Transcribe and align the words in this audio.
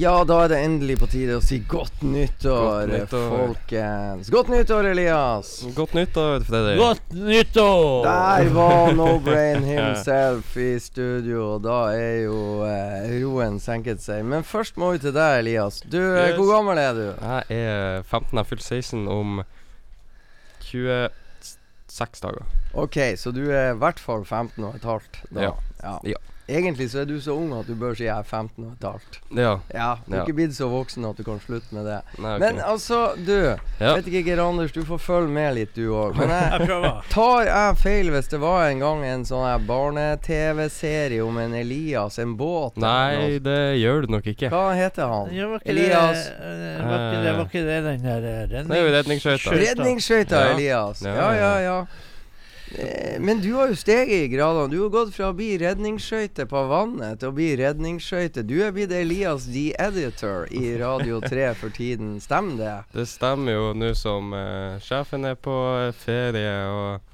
Ja, 0.00 0.12
da 0.24 0.36
er 0.44 0.48
det 0.48 0.58
endelig 0.64 0.94
på 1.02 1.06
tide 1.12 1.34
å 1.36 1.42
si 1.44 1.58
godt 1.68 2.00
nyttår, 2.06 2.86
Godt 2.88 2.92
nyttår. 2.94 3.24
folkens. 3.34 4.30
Godt 4.32 4.48
nyttår, 4.48 4.86
Elias. 4.94 5.50
Godt 5.76 5.92
nyttår, 5.98 6.44
Fredrik. 6.48 6.78
Godt 6.80 7.12
nyttår! 7.18 8.06
Der 8.06 8.48
var 8.54 8.92
No 8.96 9.08
Brain 9.20 9.66
himself 9.68 10.54
i 10.56 10.70
studio, 10.80 11.42
og 11.56 11.66
da 11.66 11.76
er 11.92 12.22
jo 12.24 12.38
eh, 12.64 13.10
roen 13.20 13.58
senket 13.60 14.00
seg. 14.00 14.24
Men 14.24 14.46
først 14.48 14.80
må 14.80 14.94
vi 14.94 15.02
til 15.04 15.12
deg, 15.18 15.42
Elias. 15.42 15.82
Du, 15.84 15.98
eh, 16.00 16.30
Yes. 16.30 16.38
hvor 16.40 16.48
gammel 16.54 16.80
er 16.80 16.96
du? 16.96 17.04
Jeg 17.20 17.60
er 17.60 18.02
15, 18.08 18.40
jeg 18.40 18.50
fyller 18.54 18.68
16 18.70 19.04
om 19.18 19.42
26 20.70 22.24
dager. 22.24 22.44
Ok, 22.78 22.96
så 23.20 23.32
du 23.34 23.42
er 23.50 23.72
i 23.74 23.78
hvert 23.82 24.00
fall 24.00 24.24
15 24.24 24.64
og 24.64 24.76
et 24.80 24.84
halvt 24.86 25.20
da. 25.34 25.48
Ja. 25.50 25.54
ja. 25.82 25.94
Ja. 26.14 26.20
Egentlig 26.50 26.88
så 26.90 27.02
er 27.02 27.06
du 27.06 27.14
så 27.22 27.34
ung 27.38 27.52
at 27.54 27.68
du 27.70 27.74
bør 27.78 27.94
si 27.94 28.04
jeg 28.08 28.12
er 28.18 28.26
15 28.26 28.64
og 28.66 28.72
et 28.74 28.84
halvt. 28.88 29.18
Ja. 29.38 29.52
Ja, 29.74 29.90
du 30.06 30.12
er 30.14 30.16
Ja. 30.18 30.22
ikke 30.24 30.34
blitt 30.40 30.54
så 30.56 30.66
voksen 30.72 31.04
at 31.06 31.16
du 31.16 31.22
kan 31.24 31.38
slutte 31.44 31.70
med 31.76 31.86
det. 31.86 32.00
Nei, 32.18 32.34
okay. 32.34 32.40
Men 32.42 32.60
altså, 32.64 33.00
du. 33.16 33.36
Ja. 33.80 33.94
Vet 33.96 34.08
ikke, 34.10 34.22
Geir 34.26 34.42
Anders, 34.42 34.72
du 34.74 34.82
får 34.84 34.98
følge 35.04 35.30
med 35.30 35.54
litt, 35.60 35.74
du 35.78 35.88
òg. 35.94 36.16
Men 36.18 36.28
jeg 36.34 36.66
Jeg. 36.70 36.90
Tar 37.14 37.44
jeg 37.46 37.76
feil 37.80 38.10
hvis 38.10 38.28
det 38.32 38.40
var 38.42 38.66
en 38.68 38.82
gang 38.82 39.04
en 39.06 39.24
sånn 39.28 39.66
barne-TV-serie 39.66 41.22
om 41.24 41.38
en 41.38 41.54
Elias, 41.54 42.18
en 42.18 42.36
båt? 42.36 42.76
Nei, 42.80 43.16
noe? 43.16 43.38
det 43.46 43.58
gjør 43.80 44.06
du 44.06 44.12
nok 44.16 44.26
ikke. 44.34 44.50
Hva 44.52 44.66
heter 44.78 45.06
han? 45.10 45.32
Ja, 45.34 45.48
var 45.50 45.62
ikke 45.62 45.70
Elias. 45.74 46.26
Det, 46.26 46.50
eh, 46.50 46.84
var, 46.84 47.00
ikke 47.00 47.24
det, 47.24 47.32
var 47.38 47.48
ikke 47.48 47.64
det 47.70 47.80
den 47.88 48.06
der 48.06 48.28
eh, 48.34 48.46
Det 48.50 48.84
redningsskøyta. 48.98 49.56
Redningsskøyta, 49.64 50.44
Ja. 50.44 50.54
Elias. 50.54 51.02
Ja, 51.06 51.14
Ja, 51.14 51.32
ja, 51.32 51.34
ja, 51.40 51.58
ja. 51.70 51.80
Eh, 51.80 52.09
Men 53.20 53.40
du 53.42 53.52
har 53.56 53.68
jo 53.72 53.76
steget 53.76 54.24
i 54.24 54.28
gradene. 54.30 54.70
Du 54.70 54.78
har 54.82 54.92
gått 54.94 55.10
fra 55.14 55.30
å 55.30 55.36
bli 55.36 55.56
redningsskøyte 55.60 56.46
på 56.50 56.62
vannet 56.70 57.20
til 57.20 57.32
å 57.32 57.34
bli 57.36 57.48
redningsskøyte. 57.58 58.44
Du 58.46 58.60
er 58.62 58.72
blitt 58.76 58.92
Elias 58.94 59.48
the 59.50 59.70
Editor 59.78 60.46
i 60.54 60.76
Radio 60.80 61.20
3 61.30 61.50
for 61.58 61.74
tiden. 61.74 62.16
Stemmer 62.22 62.56
det? 62.60 62.74
Det 62.94 63.06
stemmer 63.10 63.56
jo 63.58 63.70
nå 63.74 63.90
som 63.98 64.32
uh, 64.32 64.78
sjefen 64.84 65.26
er 65.28 65.34
på 65.40 65.56
eh, 65.82 65.92
ferie 66.06 66.56
og 66.70 67.06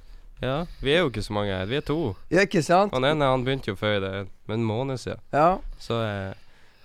Ja, 0.44 0.66
vi 0.84 0.92
er 0.92 1.00
jo 1.00 1.08
ikke 1.08 1.24
så 1.24 1.32
mange 1.32 1.54
her. 1.56 1.64
Vi 1.64 1.78
er 1.80 1.84
to. 1.88 2.00
Ja, 2.28 2.42
ikke 2.44 2.60
sant? 2.62 2.92
Han 2.92 3.06
ene 3.08 3.24
han 3.32 3.44
begynte 3.46 3.70
jo 3.72 3.78
før 3.80 4.02
det, 4.04 4.10
med 4.44 4.58
en 4.58 4.66
måned 4.68 5.00
siden. 5.00 5.22
Ja. 5.32 5.56
Så 5.80 6.02
eh, 6.04 6.34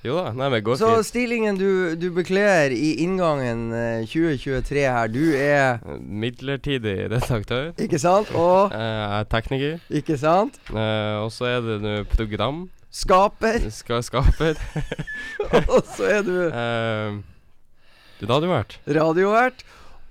jo 0.04 0.16
da. 0.18 0.32
Nei, 0.34 0.48
men 0.50 0.64
går 0.66 0.78
Så 0.80 0.88
fint. 0.96 1.06
stillingen 1.06 1.58
du, 1.60 1.96
du 1.96 2.08
bekler 2.16 2.74
i 2.74 2.94
inngangen 3.04 3.68
eh, 3.76 4.06
2023 4.10 4.86
her, 4.88 5.08
du 5.14 5.22
er 5.38 5.80
Eh, 5.86 5.98
Midlertidig 6.02 6.96
redaktør. 7.12 7.72
Ikke 7.78 8.00
sant? 8.02 8.32
Og 8.36 8.72
Eh, 8.74 8.80
Jeg 8.82 9.20
er 9.20 9.28
tekniker. 9.30 9.80
Ikke 10.02 10.18
sant? 10.18 10.58
Eh, 10.74 11.18
og 11.22 11.30
så 11.36 11.46
er 11.52 11.62
det 11.68 11.80
nå 11.86 11.96
program. 12.16 12.64
Skaper. 12.92 13.70
Skal 13.82 14.02
skaper. 14.04 14.58
Og 15.72 15.84
så 15.96 16.10
er 16.18 16.26
du 16.28 16.34
Eh, 16.50 17.20
det 18.22 18.30
hadde 18.30 18.46
jo 18.50 18.52
vært. 18.54 18.76
radiovert. 18.88 19.64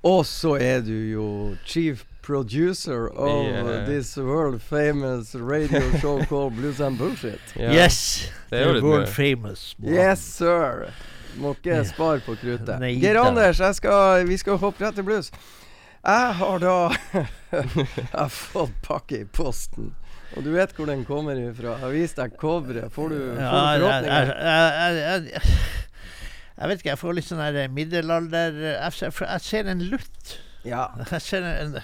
Og 0.03 0.23
så 0.27 0.55
er 0.61 0.81
du 0.81 0.95
jo 1.13 1.27
chief 1.69 2.07
producer 2.31 3.09
of 3.09 3.47
eh, 3.47 3.85
this 3.87 4.17
world 4.17 4.63
famous 4.63 5.35
radio 5.35 5.81
show 5.99 6.23
called 6.31 6.55
Blues 6.55 6.81
and 6.81 6.97
Bullshit. 6.99 7.41
Yeah. 7.57 7.73
Yes! 7.75 8.31
Det 8.51 8.61
er 8.61 8.83
world 8.83 9.09
famous. 9.09 9.75
boy. 9.79 9.91
Yes, 9.95 10.21
sir. 10.39 10.93
Må 11.39 11.55
ikke 11.57 11.81
spare 11.89 12.21
på 12.27 12.37
kruttet. 12.39 12.77
Geir. 13.03 13.19
Anders, 13.23 13.59
jeg 13.63 13.75
skal, 13.79 14.27
vi 14.29 14.37
skal 14.39 14.59
hoppe 14.63 14.85
rett 14.85 14.95
til 14.99 15.07
blues. 15.07 15.31
Jeg 16.01 16.35
har 16.41 16.59
da 16.63 16.75
Jeg 17.51 18.13
har 18.15 18.31
fått 18.35 18.77
pakke 18.87 19.21
i 19.25 19.27
posten. 19.27 19.91
Og 20.37 20.45
du 20.47 20.53
vet 20.55 20.71
hvor 20.77 20.87
den 20.87 21.03
kommer 21.09 21.39
ifra. 21.39 21.73
Jeg 21.75 21.83
har 21.83 21.95
vist 21.97 22.21
deg 22.21 22.37
coveret. 22.39 22.93
Får 22.95 23.11
du, 23.11 23.17
får 23.17 23.35
du 23.35 23.43
jeg, 23.43 23.81
forhåpninger? 23.83 24.31
jeg, 26.61 26.69
vet 26.71 26.79
ikke, 26.79 26.93
jeg 26.93 27.03
får 27.03 27.19
litt 27.19 27.27
sånn 27.27 27.75
middelalder 27.75 28.63
Jeg, 28.69 28.95
ser- 29.01 29.27
jeg 29.27 29.45
ser 29.49 29.73
en 29.75 29.83
lutt. 29.91 30.37
Ja. 30.65 30.89
Jeg 31.13 31.23
ser 31.25 31.47
en, 31.49 31.77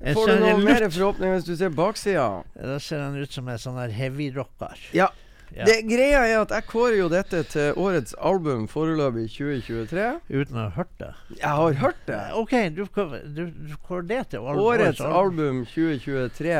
en 0.00 0.14
Får 0.16 0.30
du 0.30 0.36
noen 0.40 0.60
noe 0.62 0.64
mer 0.64 0.86
forhåpninger 0.88 1.34
hvis 1.40 1.48
du 1.50 1.56
ser 1.60 1.74
baksida? 1.76 2.28
Da 2.56 2.78
ser 2.80 3.02
han 3.04 3.18
ut 3.20 3.32
som 3.34 3.48
en 3.52 3.58
sånn 3.60 3.76
her 3.80 3.92
heavy-rocker. 3.92 4.78
Ja. 4.96 5.10
Ja. 5.50 5.64
Det 5.66 5.80
Greia 5.90 6.20
er 6.30 6.36
at 6.44 6.52
jeg 6.54 6.62
kårer 6.70 6.94
jo 7.00 7.08
dette 7.10 7.40
til 7.50 7.74
årets 7.82 8.12
album 8.22 8.68
foreløpig 8.70 9.24
2023. 9.34 10.04
Uten 10.30 10.54
å 10.60 10.68
ha 10.68 10.70
hørt 10.76 10.92
det. 11.00 11.08
Jeg 11.40 11.54
har 11.58 11.74
hørt 11.80 12.04
det. 12.06 12.20
OK, 12.38 12.54
du, 12.76 12.84
du, 12.86 13.40
du 13.50 13.72
kårer 13.82 14.06
det 14.12 14.20
til 14.30 14.46
al- 14.46 14.60
Årets 14.62 15.02
album 15.02 15.64
2023 15.66 16.54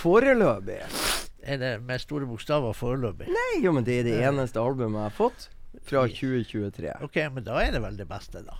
foreløpig. 0.00 0.80
Er 1.46 1.60
det 1.62 1.70
med 1.86 2.02
store 2.02 2.26
bokstaver 2.26 2.74
foreløpig? 2.74 3.28
Nei, 3.30 3.62
jo, 3.62 3.70
men 3.76 3.86
det 3.86 4.00
er 4.00 4.08
det 4.10 4.16
eneste 4.26 4.58
albumet 4.58 4.98
jeg 4.98 5.06
har 5.06 5.14
fått 5.14 5.46
fra 5.86 6.02
2023. 6.10 6.96
OK, 7.06 7.20
men 7.36 7.46
da 7.46 7.60
er 7.62 7.76
det 7.76 7.82
vel 7.86 8.00
det 8.00 8.08
beste, 8.10 8.42
da. 8.42 8.58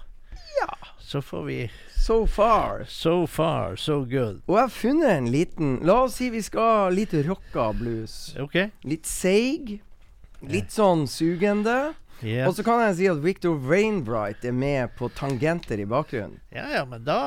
Ja. 0.60 0.70
Så 1.06 1.20
får 1.22 1.42
vi 1.46 1.70
So 1.96 2.26
far. 2.26 2.84
So 2.88 3.26
far, 3.26 3.76
so 3.76 4.00
good. 4.04 4.40
Og 4.46 4.56
jeg 4.56 4.62
har 4.62 4.72
funnet 4.74 5.10
en 5.12 5.28
liten 5.30 5.76
La 5.86 6.00
oss 6.02 6.16
si 6.18 6.32
vi 6.34 6.40
skal 6.42 6.96
litt 6.98 7.14
rocka 7.28 7.68
blues. 7.78 8.34
OK? 8.42 8.56
Litt 8.82 9.06
seig. 9.06 9.76
Litt 10.50 10.74
sånn 10.74 11.06
sugende. 11.06 11.94
Ja. 12.26 12.48
Og 12.48 12.56
så 12.56 12.64
kan 12.66 12.80
jeg 12.80 12.96
si 12.98 13.06
at 13.10 13.20
Victor 13.22 13.54
Wainbright 13.68 14.42
er 14.48 14.54
med 14.56 14.94
på 14.98 15.06
tangenter 15.14 15.78
i 15.78 15.84
bakgrunnen. 15.86 16.40
ja, 16.50 16.64
ja, 16.72 16.82
men 16.88 17.04
da, 17.04 17.18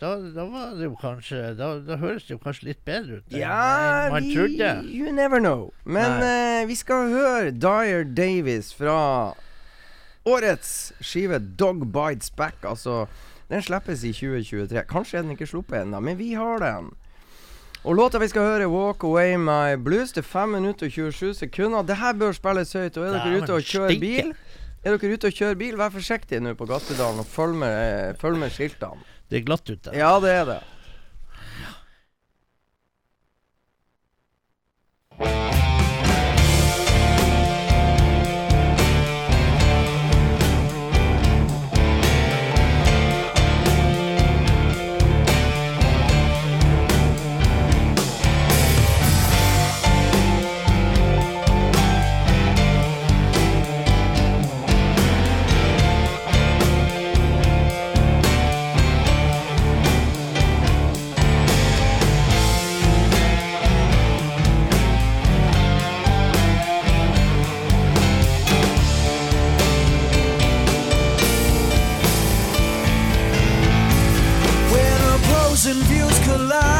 da, 0.00 0.14
da 0.34 0.46
var 0.48 0.72
det 0.78 0.88
jo 0.88 0.94
kanskje 0.96 1.52
Da, 1.58 1.74
da 1.84 1.98
høres 2.00 2.24
det 2.24 2.34
jo 2.34 2.40
kanskje 2.40 2.70
litt 2.70 2.80
bedre 2.88 3.20
ut 3.20 3.36
Ja, 3.36 4.06
enn 4.06 4.14
man 4.16 4.26
vi 4.26 4.34
trodde. 4.34 4.72
You 4.88 5.12
never 5.12 5.38
know. 5.38 5.70
Men 5.84 6.18
uh, 6.24 6.66
vi 6.66 6.74
skal 6.74 7.12
høre 7.12 7.52
Dyer 7.52 8.02
Davis 8.04 8.72
fra 8.74 9.36
årets 10.30 10.92
skive 11.00 11.38
Dog 11.38 11.86
Bites 11.92 12.30
Back. 12.30 12.64
Altså, 12.64 13.04
den 13.50 13.62
slippes 13.62 14.04
i 14.04 14.12
2023. 14.14 14.84
Kanskje 14.90 15.18
er 15.18 15.26
den 15.26 15.34
ikke 15.36 15.48
sluppet 15.50 15.82
ennå, 15.82 16.00
men 16.00 16.18
vi 16.18 16.32
har 16.38 16.62
den. 16.62 16.92
Og 17.82 17.96
låta 17.96 18.18
vi 18.20 18.28
skal 18.28 18.42
høre, 18.42 18.68
'Walk 18.68 19.04
Away 19.04 19.36
My 19.36 19.76
Blues', 19.80 20.12
er 20.18 20.22
5 20.22 20.48
minutter 20.48 20.86
og 20.86 20.92
27 20.92 21.34
sekunder. 21.34 21.82
Det 21.82 21.96
her 21.96 22.12
bør 22.12 22.32
spilles 22.32 22.72
høyt. 22.72 22.96
Og 22.96 23.06
er 23.06 23.12
dere 23.12 23.42
ute 23.42 23.52
og 23.52 23.62
kjører 23.62 24.00
bil? 24.00 24.34
Er 24.84 24.96
dere 24.96 25.12
ute 25.12 25.26
og 25.26 25.32
kjører 25.32 25.54
bil, 25.54 25.76
vær 25.76 25.88
forsiktig 25.92 26.42
nå 26.42 26.54
på 26.54 26.66
gasspedalen 26.68 27.20
og 27.20 27.26
følg 27.26 27.54
med, 27.54 28.16
følg 28.20 28.38
med 28.38 28.52
skiltene. 28.52 29.00
Det 29.30 29.40
er 29.40 29.44
glatt 29.44 29.70
ute. 29.70 29.96
Ja, 29.96 30.20
det 30.20 30.30
er 30.30 30.44
det. 30.44 30.60
collide 76.30 76.79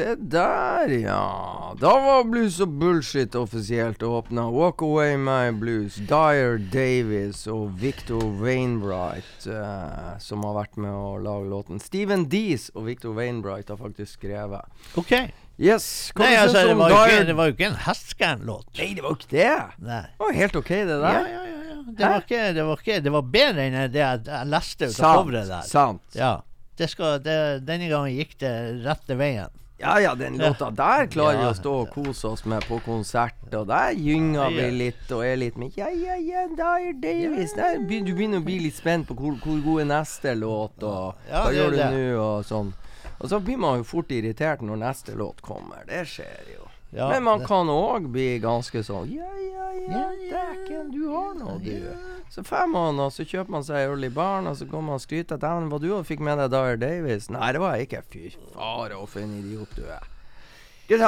Se 0.00 0.14
der, 0.14 0.88
ja. 0.88 1.76
Da 1.80 1.90
var 2.00 2.22
Blues 2.24 2.56
og 2.64 2.70
Bullshit 2.80 3.34
offisielt 3.36 4.00
åpna. 4.02 4.46
Walk 4.48 4.80
Away 4.82 5.18
My 5.20 5.50
Blues. 5.52 5.98
Dyer 6.08 6.56
Davis 6.72 7.42
og 7.50 7.74
Victor 7.82 8.22
Wainwright 8.40 9.44
uh, 9.44 10.14
som 10.24 10.46
har 10.48 10.56
vært 10.56 10.80
med 10.80 10.96
å 10.96 11.18
lage 11.20 11.50
låten. 11.52 11.82
Steven 11.84 12.24
Dees 12.32 12.70
og 12.72 12.88
Victor 12.88 13.12
Wainwright 13.18 13.68
har 13.68 13.76
faktisk 13.76 14.22
skrevet. 14.22 14.72
OK. 14.96 15.12
Yes, 15.60 15.84
Nei, 16.16 16.32
altså, 16.40 16.64
det 16.70 16.80
var, 16.80 16.96
ikke, 16.96 17.20
det 17.28 17.36
var 17.36 17.52
jo 17.52 17.58
ikke 17.58 17.68
en 17.68 17.78
hestgæren 17.84 18.48
låt. 18.48 18.72
Nei, 18.80 18.90
det 18.96 19.04
var 19.04 19.20
ikke 19.20 19.32
det. 19.36 19.54
Nei. 19.84 20.02
Det 20.16 20.24
var 20.24 20.36
helt 20.40 20.60
OK, 20.64 20.74
det 20.78 20.96
Ja, 20.96 21.00
der. 21.04 21.32
ja, 21.36 21.44
ja. 21.44 21.62
ja. 21.74 21.80
Det, 21.90 22.04
var 22.06 22.24
ikke, 22.24 22.44
det, 22.56 22.68
var 22.72 22.86
ikke, 22.86 23.00
det 23.04 23.16
var 23.20 23.32
bedre 23.36 23.68
enn 23.68 23.80
det 23.92 24.00
jeg, 24.06 24.26
jeg 24.32 24.54
leste 24.56 24.88
ut 24.88 25.04
av 25.04 25.20
coveret 25.20 25.52
der. 25.58 25.72
Sant. 25.76 26.06
Ja. 26.16 26.34
Det 26.80 26.88
skal, 26.88 27.18
det, 27.20 27.40
denne 27.68 27.92
gangen 27.92 28.16
gikk 28.16 28.38
det 28.40 28.54
rette 28.88 29.20
veien. 29.20 29.60
Ja 29.80 29.94
ja, 30.00 30.14
den 30.14 30.36
låta 30.38 30.70
der 30.70 31.06
klarer 31.06 31.38
vi 31.38 31.44
Ja. 31.44 31.50
å 31.50 31.56
stå 31.56 31.72
og 31.82 31.90
kose 31.94 32.28
oss 32.28 32.44
med 32.44 32.62
på 32.68 32.78
konsert, 32.84 33.34
og 33.54 33.66
der 33.70 33.94
gynger 33.96 34.50
vi 34.52 34.66
litt 34.70 35.12
og 35.16 35.24
er 35.24 35.36
litt 35.40 35.56
med 35.56 35.72
Ja, 35.78 35.88
ja, 35.88 36.16
ja, 36.20 36.46
Dyer 36.48 36.92
Davies 37.00 37.54
du 37.54 37.86
begynner 38.14 38.38
å 38.42 38.44
bli 38.44 38.58
litt 38.60 38.76
spent 38.76 39.08
på 39.08 39.14
hvor, 39.16 39.38
hvor 39.40 39.62
god 39.64 39.80
er 39.80 39.88
neste 39.94 40.34
låt, 40.36 40.82
og 40.82 41.14
hva 41.30 41.46
gjør 41.54 41.70
du 41.70 41.80
nå, 41.80 42.04
og 42.20 42.44
sånn. 42.44 42.72
Og 43.20 43.28
så 43.28 43.40
blir 43.40 43.56
man 43.60 43.78
jo 43.80 43.84
fort 43.84 44.10
irritert 44.12 44.60
når 44.64 44.76
neste 44.80 45.14
låt 45.16 45.40
kommer. 45.44 45.84
Det 45.88 46.04
skjer 46.08 46.54
jo. 46.54 46.59
Ja, 46.92 47.08
Men 47.10 47.22
man 47.22 47.38
det- 47.38 47.46
kan 47.48 47.66
òg 47.70 48.08
bli 48.10 48.40
ganske 48.42 48.82
sånn 48.82 49.12
Ja, 49.14 49.28
ja, 49.38 49.66
ja, 49.88 50.06
dæken, 50.32 50.90
du 50.92 51.04
har 51.12 51.34
noe, 51.38 51.58
du. 51.62 51.96
Så 52.30 52.42
drar 52.42 52.66
man, 52.66 52.98
og 52.98 53.12
så 53.12 53.24
kjøper 53.24 53.48
man 53.50 53.62
seg 53.62 53.88
øl 53.90 54.04
i 54.04 54.08
baren, 54.08 54.46
og 54.46 54.56
så 54.56 54.66
går 54.66 54.82
man 54.82 54.94
og 54.94 55.00
skryter 55.00 55.34
at 55.34 55.40
«Dæven, 55.40 55.68
hva 55.70 55.80
du 55.80 55.88
og 55.94 56.04
fikk 56.06 56.20
med 56.20 56.38
deg 56.38 56.50
Dyer 56.50 56.76
Davis. 56.76 57.28
Nei, 57.30 57.52
det 57.52 57.60
var 57.60 57.76
jeg 57.76 57.88
ikke. 57.88 58.02
Fy 58.10 58.30
fare, 58.54 59.06
for 59.06 59.20
en 59.20 59.38
idiot 59.38 59.68
du 59.76 59.82
er. 59.86 60.06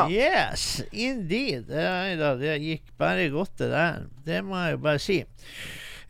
Yes, 0.08 0.82
indeed. 0.92 1.66
Nei 1.68 2.14
da, 2.14 2.36
det 2.38 2.60
gikk 2.62 2.92
bare 2.98 3.28
godt, 3.34 3.56
det 3.58 3.70
der. 3.72 4.04
Det 4.24 4.44
må 4.46 4.54
jeg 4.62 4.76
jo 4.76 4.78
bare 4.84 4.98
si. 5.02 5.24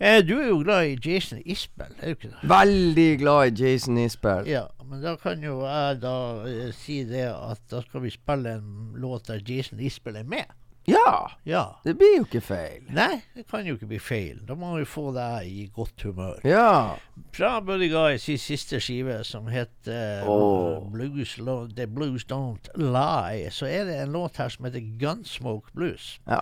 Eh, 0.01 0.21
du 0.21 0.35
er 0.41 0.49
jo 0.49 0.59
glad 0.65 0.85
i 0.91 0.97
Jason 1.01 1.41
Isbell, 1.47 1.95
er 2.01 2.13
du 2.13 2.17
ikke 2.17 2.33
det? 2.35 2.49
Veldig 2.51 3.19
glad 3.23 3.53
i 3.61 3.65
Jason 3.65 3.97
Isbell. 4.03 4.49
Ja, 4.51 4.67
men 4.93 5.01
da 5.03 5.17
kan 5.21 5.41
jo 5.43 5.63
jeg 5.65 6.01
da 6.05 6.15
eh, 6.47 6.71
si 6.77 7.01
det 7.09 7.27
at 7.33 7.63
da 7.73 7.81
skal 7.89 8.05
vi 8.05 8.13
spille 8.15 8.59
en 8.61 8.93
låt 9.01 9.27
der 9.33 9.41
Jason 9.49 9.81
Isbell 9.81 10.21
er 10.21 10.29
med. 10.29 10.45
Ja, 10.91 11.29
Ja. 11.47 11.77
det 11.85 11.93
blir 11.95 12.17
jo 12.17 12.25
ikke 12.25 12.41
feil. 12.43 12.89
Nei, 12.91 13.21
det 13.37 13.45
kan 13.47 13.63
jo 13.69 13.77
ikke 13.77 13.87
bli 13.93 14.01
feil. 14.03 14.41
Da 14.49 14.57
må 14.59 14.73
vi 14.81 14.85
få 14.91 15.13
deg 15.15 15.47
i 15.47 15.69
godt 15.73 16.03
humør. 16.03 16.41
Ja. 16.43 16.97
Fra 17.33 17.53
Buddy 17.63 17.87
Guys 17.93 18.27
i 18.29 18.35
siste 18.37 18.81
skive, 18.83 19.21
som 19.25 19.47
heter 19.47 20.27
Åh. 20.27 20.83
Blues 20.91 21.37
Lo- 21.39 21.69
The 21.71 21.87
Blues 21.87 22.27
Don't 22.27 22.67
Lie, 22.75 23.47
så 23.55 23.71
er 23.71 23.85
det 23.87 24.01
en 24.03 24.13
låt 24.19 24.43
her 24.43 24.51
som 24.51 24.67
heter 24.67 24.83
Gunsmoke 24.99 25.71
Blues. 25.73 26.17
Ja. 26.27 26.41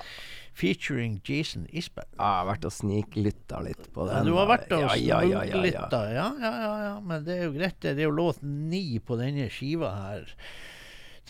Featuring 0.61 1.21
Jason 1.25 1.67
Isbell. 1.73 2.09
Jeg 2.13 2.21
har 2.21 2.49
vært 2.51 2.67
og 2.69 2.75
sniklytta 2.77 3.63
litt 3.65 3.87
på 3.95 4.05
den. 4.09 4.19
Ja, 4.19 4.25
du 4.27 4.35
har 4.37 4.51
vært 4.51 4.73
og 4.77 4.83
ja, 4.85 4.97
ja, 5.01 5.21
ja, 5.25 5.45
ja, 5.49 5.63
ja. 5.65 5.87
Ja, 5.89 6.09
ja, 6.13 6.27
ja, 6.43 6.73
ja. 6.85 6.97
Men 7.01 7.25
det 7.25 7.39
er 7.39 7.47
jo 7.49 7.55
greit, 7.55 7.79
det. 7.81 7.95
Det 7.97 8.05
er 8.05 8.11
jo 8.11 8.17
låt 8.19 8.43
ni 8.45 8.85
på 9.01 9.17
denne 9.21 9.49
skiva 9.53 9.95
her. 9.97 10.35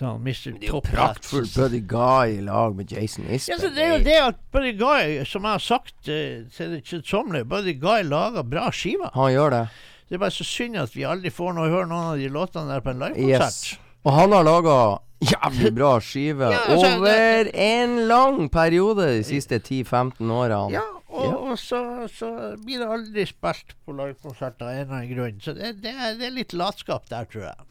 Sånn 0.00 0.22
Mr. 0.24 0.54
Det 0.56 0.64
er 0.64 0.72
jo 0.72 0.80
praktfull 0.80 1.44
praktfullt 1.44 1.56
Buddy 1.58 1.80
Guy 1.90 2.38
i 2.38 2.44
lag 2.46 2.74
med 2.78 2.90
Jason 2.90 3.26
Isbell. 3.28 3.52
Ja, 3.52 3.58
så 3.60 3.70
det 3.74 3.84
er 3.84 3.92
jo 3.92 4.00
det 4.06 4.16
at 4.24 4.40
Buddy 4.54 4.72
Guy, 4.80 5.20
som 5.28 5.44
jeg 5.44 5.58
har 5.58 5.64
sagt 5.64 6.08
eh, 6.08 6.46
til 6.56 6.74
det 6.74 6.80
kjedsommelige, 6.88 7.48
Buddy 7.50 7.76
Guy 7.82 8.06
lager 8.08 8.46
bra 8.48 8.70
skiver. 8.74 9.12
Han 9.14 9.30
gjør 9.34 9.54
det. 9.58 9.62
Det 10.08 10.16
er 10.16 10.22
bare 10.24 10.34
så 10.34 10.46
synd 10.48 10.80
at 10.80 10.96
vi 10.96 11.04
aldri 11.06 11.30
får 11.30 11.52
noe, 11.54 11.68
høre 11.70 11.86
noen 11.86 12.14
av 12.14 12.18
de 12.18 12.32
låtene 12.32 12.72
der 12.72 12.82
på 12.82 12.94
en 12.94 13.04
livekonsert. 13.04 13.60
Yes. 13.60 14.00
Og 14.08 14.16
han 14.16 14.32
har 14.34 14.46
laga 14.48 14.76
jævlig 15.20 15.70
bra 15.76 15.90
skive 16.00 16.48
Ja, 16.52 16.60
altså, 16.72 16.94
over 16.96 17.50
en 17.54 17.96
lang 18.08 18.48
periode 18.52 19.06
de 19.18 19.22
siste 19.26 19.58
10-15 19.60 20.30
årene. 20.32 20.72
Ja, 20.78 20.84
og, 21.10 21.24
Ja. 21.26 21.34
og 21.50 21.58
så, 21.58 21.80
så 22.14 22.30
blir 22.64 22.78
det 22.80 22.88
aldri 22.88 23.26
spilt 23.28 23.74
på 23.84 23.92
livekonserter 23.98 24.64
av 24.64 24.70
en 24.72 24.80
eller 24.84 24.94
annen 25.00 25.10
grunn. 25.14 25.40
Så 25.42 25.52
det, 25.56 25.74
det, 25.82 25.92
er, 25.92 26.14
det 26.20 26.28
er 26.30 26.36
litt 26.38 26.52
latskap 26.56 27.08
der, 27.10 27.26
tror 27.30 27.48
jeg. 27.50 27.66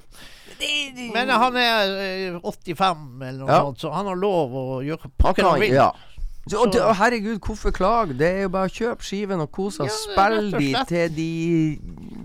Men 1.14 1.30
han 1.30 1.56
er 1.56 1.92
eh, 2.04 2.40
85 2.44 3.22
eller 3.24 3.40
noe 3.46 3.50
Ja. 3.54 3.60
sånt, 3.64 3.80
så 3.80 3.92
han 3.94 4.10
har 4.12 4.18
lov 4.20 4.56
å 4.60 4.64
gjøre 4.84 5.12
pakken 5.22 5.46
han 5.48 5.60
vil. 5.62 5.74
ja. 5.78 5.92
Så, 6.50 6.62
og, 6.64 6.76
og 6.82 6.96
herregud, 6.98 7.40
hvorfor 7.46 7.72
klage? 7.72 8.16
Det 8.18 8.28
er 8.28 8.42
jo 8.48 8.50
bare 8.54 8.70
å 8.70 8.74
kjøpe 8.74 9.06
skiven 9.06 9.44
og 9.44 9.52
kose 9.56 9.86
Ja, 9.86 10.26
og 10.26 10.56
de 10.58 10.72
til 10.90 11.14
de 11.16 11.30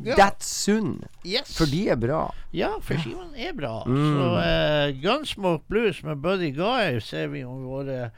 Ja. 0.04 0.16
That's 0.18 0.48
sunn. 0.48 0.98
Yes. 1.24 1.54
For 1.56 1.64
de 1.64 1.86
er 1.88 1.96
bra. 1.96 2.26
Ja, 2.52 2.74
for 2.84 3.00
skiven 3.00 3.32
er 3.40 3.54
bra. 3.56 3.78
Mm. 3.88 4.02
Så 4.12 4.26
uh, 4.36 5.02
Gunsmoke 5.02 5.64
Blues 5.68 6.02
med 6.04 6.20
Buddy 6.20 6.50
Guy 6.56 7.00
ser 7.00 7.30
vi 7.32 7.44
om 7.44 7.62
våre 7.64 8.10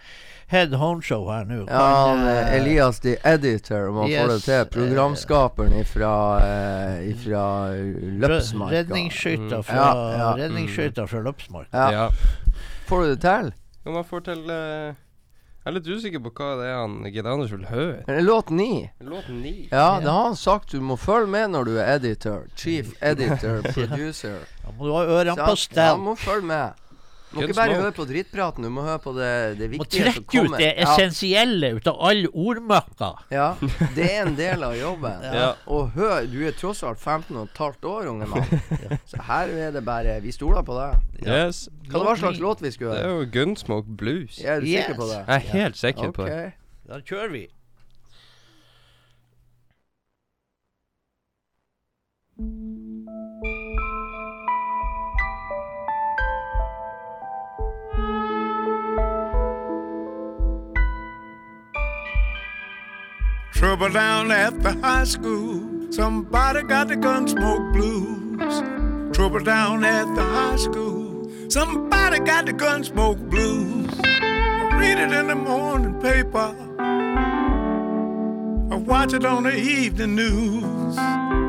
head 0.50 0.74
home-show 0.74 1.28
her 1.30 1.46
nå. 1.46 1.60
Ja, 1.70 2.14
eh, 2.14 2.56
Elias 2.56 3.00
the 3.00 3.16
Editor, 3.22 3.88
om 3.88 4.02
han 4.02 4.10
får 4.10 4.32
det 4.32 4.40
til. 4.42 4.64
Programskaperen 4.74 5.78
ifra, 5.78 6.12
uh, 6.42 6.98
ifra 7.06 7.44
Løpsmarka. 8.22 8.80
Redningsskøyter 8.80 9.62
fra, 9.62 9.86
Ja, 10.18 10.34
ja. 10.38 11.06
fra 11.06 11.22
Løpsmarka. 11.30 11.70
Ja. 11.70 11.90
Ja. 11.92 12.10
Får 12.86 13.02
du 13.02 13.14
det 13.14 13.20
til? 13.22 13.54
Om 13.86 13.92
man 13.94 14.04
får 14.04 14.20
til 14.26 14.50
eh, 14.50 14.94
Jeg 15.66 15.72
er 15.72 15.74
litt 15.80 15.88
usikker 15.90 16.20
på 16.22 16.30
hva 16.38 16.48
det 16.60 16.66
er 16.70 16.76
han 16.78 16.92
Gid 17.10 17.26
Anders 17.26 17.50
vil 17.50 17.64
høre. 17.66 18.20
Låt 18.22 18.52
ni. 18.54 18.86
Låt 19.02 19.26
ni. 19.34 19.64
Ja, 19.72 19.96
det 19.98 20.06
har 20.06 20.28
han 20.28 20.36
sagt. 20.38 20.70
Du 20.70 20.78
må 20.78 20.94
følge 20.94 21.26
med 21.26 21.48
når 21.56 21.66
du 21.66 21.72
er 21.82 21.88
editor. 21.96 22.44
Chief 22.54 22.92
editor, 23.02 23.66
producer. 23.74 24.44
Da 24.62 24.70
må 24.78 24.86
du 24.86 24.92
ha 24.94 25.00
ørene 25.10 25.34
på 25.34 25.56
stell. 25.58 25.88
Ja, 25.90 25.96
må 25.98 26.14
følge 26.14 26.46
med. 26.46 26.78
Må 27.34 27.42
ikke 27.42 27.56
bare 27.58 27.74
høre 27.74 27.92
på 27.92 28.04
drittpraten, 28.08 28.62
du 28.64 28.70
må 28.70 28.84
høre 28.86 29.00
på 29.02 29.12
det, 29.16 29.30
det 29.58 29.66
Må 29.72 29.82
viktige 29.82 30.04
som 30.04 30.12
trekke 30.14 30.22
ut 30.22 30.46
kommer. 30.46 30.60
det 30.62 30.68
Ja, 30.78 30.84
essensielle 30.94 31.70
ut 31.76 31.88
av 31.90 31.98
all 32.08 32.22
ordmøkka. 32.30 33.08
ja, 33.34 33.48
det 33.96 34.06
er 34.12 34.20
en 34.22 34.36
del 34.38 34.62
av 34.62 34.76
jobben. 34.78 35.26
Ja. 35.36 35.48
Og 35.66 35.90
hør, 35.98 36.24
du 36.30 36.38
er 36.46 36.54
tross 36.56 36.84
alt 36.86 37.00
15 37.02 37.36
og 37.36 37.48
et 37.50 37.58
halvt 37.58 37.84
år, 37.90 38.06
unge 38.14 38.28
mann. 38.30 38.46
Så 39.10 39.20
her 39.26 39.52
er 39.66 39.74
det 39.74 39.82
bare 39.84 40.20
Vi 40.22 40.32
stoler 40.32 40.62
på 40.62 40.78
deg. 40.78 41.02
Yes. 41.26 41.66
Hva 41.90 42.04
var 42.06 42.16
slags 42.22 42.38
låt 42.40 42.62
vi 42.62 42.70
skulle 42.70 42.94
høre? 42.94 43.02
Det 43.02 43.10
er 43.10 43.18
jo 43.18 43.28
Gunsmoke 43.34 43.96
Blues. 43.98 44.38
Er 44.44 44.60
du 44.62 44.66
sikker 44.70 44.94
på 45.02 45.10
det? 45.10 45.20
Jeg 45.26 45.34
er 45.34 45.46
helt 45.58 45.76
sikker 45.82 46.14
på 46.16 46.30
det. 46.30 46.40
Da 46.86 47.02
kjører 47.02 47.32
vi. 47.34 47.44
Trouble 63.56 63.88
down 63.88 64.30
at 64.30 64.62
the 64.62 64.72
high 64.82 65.04
school. 65.04 65.90
Somebody 65.90 66.62
got 66.62 66.88
the 66.88 66.94
gunsmoke 66.94 67.72
blues. 67.72 69.16
Trouble 69.16 69.40
down 69.40 69.82
at 69.82 70.14
the 70.14 70.22
high 70.22 70.56
school. 70.56 71.30
Somebody 71.48 72.18
got 72.18 72.44
the 72.44 72.52
gunsmoke 72.52 73.30
blues. 73.30 73.90
I 74.04 74.76
read 74.78 74.98
it 74.98 75.10
in 75.10 75.28
the 75.28 75.34
morning 75.34 75.98
paper. 76.02 76.54
I 78.70 78.76
watch 78.76 79.14
it 79.14 79.24
on 79.24 79.44
the 79.44 79.56
evening 79.56 80.16
news. 80.16 81.45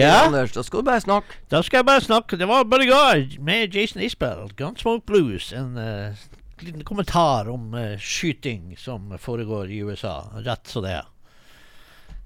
Ja. 0.00 0.26
Anders, 0.26 0.52
da 0.54 0.64
skal 0.66 0.82
du 0.82 0.88
bare 0.88 1.02
snakke. 1.02 1.38
Da 1.52 1.62
skal 1.64 1.80
jeg 1.80 1.88
bare 1.88 2.04
snakke. 2.04 2.38
Det 2.40 2.48
var 2.48 2.64
Bodyguard 2.68 3.38
med 3.44 3.74
Jason 3.74 4.02
Isbell. 4.02 4.48
Gunsmoke 4.56 5.06
Blues. 5.06 5.52
En 5.56 5.76
uh, 5.78 6.26
liten 6.60 6.84
kommentar 6.84 7.50
om 7.52 7.74
uh, 7.74 7.98
skyting 7.98 8.76
som 8.80 9.12
foregår 9.18 9.70
i 9.72 9.82
USA. 9.86 10.18
Rett 10.46 10.68
så 10.68 10.82
det 10.84 10.96
er. 10.98 11.08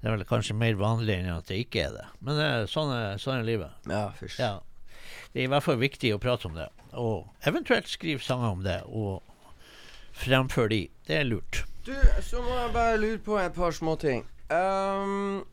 Det 0.01 0.09
er 0.09 0.17
vel 0.17 0.25
kanskje 0.25 0.57
mer 0.57 0.77
vanlig 0.79 1.19
enn 1.19 1.33
at 1.35 1.49
det 1.49 1.61
ikke 1.65 1.85
er 1.87 1.97
det. 1.99 2.05
Men 2.25 2.39
uh, 2.41 2.67
sånn, 2.69 2.93
er, 2.95 3.17
sånn 3.21 3.39
er 3.39 3.47
livet. 3.47 3.81
Ja, 3.89 4.07
fysj. 4.17 4.39
Ja. 4.41 4.53
Det 5.31 5.43
er 5.43 5.47
i 5.47 5.51
hvert 5.51 5.65
fall 5.65 5.79
viktig 5.81 6.13
å 6.15 6.21
prate 6.21 6.49
om 6.49 6.57
det. 6.57 6.67
Og 6.97 7.27
eventuelt 7.47 7.87
skrive 7.87 8.23
sanger 8.23 8.55
om 8.55 8.63
det, 8.65 8.81
og 8.87 9.21
fremføre 10.21 10.73
de. 10.73 10.81
Det 11.07 11.21
er 11.21 11.29
lurt. 11.29 11.63
Du, 11.85 11.93
så 12.21 12.41
må 12.43 12.51
jeg 12.57 12.73
bare 12.75 12.97
lure 12.99 13.21
på 13.23 13.37
et 13.41 13.53
par 13.55 13.71
småting. 13.73 14.25
Um, 14.51 15.45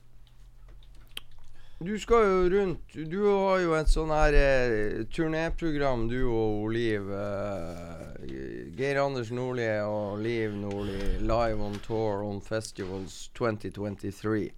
du 1.81 1.99
skal 1.99 2.25
jo 2.27 2.49
rundt 2.51 2.95
Du 3.11 3.21
har 3.27 3.61
jo 3.63 3.75
et 3.79 3.91
sånn 3.91 4.11
her 4.11 4.35
eh, 4.35 5.05
turnéprogram, 5.15 6.09
du 6.11 6.21
og 6.27 6.71
Liv. 6.75 7.11
eh, 7.15 8.73
Geir 8.79 8.99
Anders 9.03 9.31
Nordli 9.31 9.69
og 9.87 10.19
Liv 10.23 10.55
Nordli 10.59 11.19
live 11.23 11.63
on 11.63 11.79
tour 11.87 12.25
on 12.27 12.41
festivals 12.41 13.29
2023. 13.39 14.51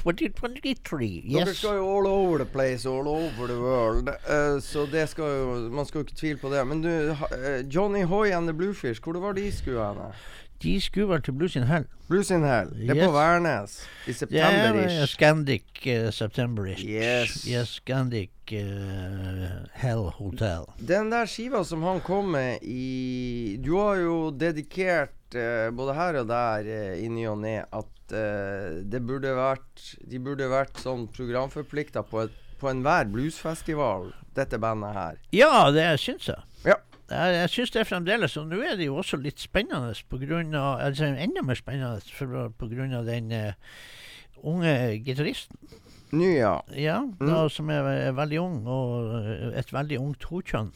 2023, 0.00 1.06
yes. 1.24 1.44
Dere 1.44 1.54
skal 1.54 1.76
jo 1.80 1.88
all 1.96 2.06
over 2.08 2.38
the 2.38 2.46
place, 2.48 2.86
all 2.88 3.08
over 3.08 3.46
the 3.46 3.58
world. 3.60 4.08
Uh, 4.24 4.60
så 4.64 4.86
det 4.92 5.08
skal 5.12 5.24
jo 5.24 5.68
Man 5.72 5.86
skal 5.86 6.00
jo 6.00 6.06
ikke 6.08 6.16
tvile 6.20 6.38
på 6.40 6.52
det. 6.54 6.66
Men 6.66 6.80
du, 6.84 6.88
eh, 6.88 7.64
Johnny 7.68 8.02
Hoy 8.04 8.30
and 8.32 8.48
the 8.48 8.56
Bluefish, 8.56 9.02
hvor 9.02 9.12
det 9.12 9.22
var 9.22 9.32
de 9.36 9.50
skulle 9.52 9.84
henne? 9.84 10.12
De 10.62 10.74
skulle 10.80 11.08
vel 11.08 11.22
til 11.24 11.32
Blues 11.32 11.54
in 11.56 11.62
Hell. 11.64 11.86
Blues 12.10 12.30
in 12.30 12.42
Hell. 12.44 12.68
Det 12.74 12.90
er 12.90 12.96
Yes. 12.98 13.06
på 13.06 13.12
Værnes. 13.14 13.76
I 14.06 14.10
er 14.10 14.14
september-ish. 14.18 15.06
Scandic 15.14 15.62
uh, 15.86 16.10
September-ish. 16.12 16.84
Yes. 16.84 17.36
Yes, 17.48 17.68
Scandic 17.80 18.30
uh, 18.52 19.46
Hell 19.80 20.10
Hotel. 20.18 20.66
Den 20.88 21.10
der 21.12 21.24
skiva 21.30 21.62
som 21.64 21.82
han 21.86 22.00
kom 22.04 22.32
med 22.34 22.58
i 22.62 23.56
Du 23.64 23.72
har 23.78 23.96
jo 24.02 24.18
dedikert 24.36 25.14
uh, 25.34 25.70
både 25.76 25.94
her 25.96 26.20
og 26.20 26.28
der 26.28 26.68
uh, 26.68 26.98
i 27.04 27.08
ny 27.08 27.24
og 27.30 27.38
ne 27.44 27.60
at 27.64 27.86
det 28.10 28.98
burde 29.06 29.30
vært 29.38 29.84
De 30.10 30.18
burde 30.18 30.48
vært 30.50 30.80
sånn 30.82 31.04
programforplikta 31.14 32.02
på, 32.02 32.24
et- 32.24 32.38
på 32.58 32.66
enhver 32.66 33.06
bluesfestival, 33.06 34.08
dette 34.34 34.58
bandet 34.58 34.92
her. 34.96 35.20
Ja, 35.32 35.70
det 35.70 35.84
syns 36.02 36.26
jeg. 36.26 36.42
Ja. 37.10 37.24
Jeg, 37.26 37.34
jeg 37.40 37.50
syns 37.50 37.70
det 37.74 37.86
fremdeles. 37.88 38.36
Og 38.36 38.46
nå 38.48 38.60
er 38.62 38.76
det 38.78 38.86
jo 38.86 38.96
også 39.02 39.18
litt 39.20 39.40
spennende 39.42 39.94
på 40.08 40.18
grunn 40.22 40.54
av 40.54 40.80
Altså 40.86 41.10
enda 41.10 41.42
mer 41.42 41.58
spennende 41.58 42.00
pga. 42.58 43.02
den 43.04 43.32
uh, 43.32 43.52
unge 44.42 45.02
gitaristen. 45.04 45.56
Ja. 46.12 46.60
Ja, 46.74 47.04
da, 47.20 47.44
som 47.48 47.68
er, 47.70 47.86
er 48.08 48.12
veldig 48.18 48.38
ung, 48.42 48.56
og 48.66 49.12
eh, 49.20 49.52
et 49.60 49.68
veldig 49.72 49.98
ungt 50.00 50.24
hokjønn. 50.26 50.72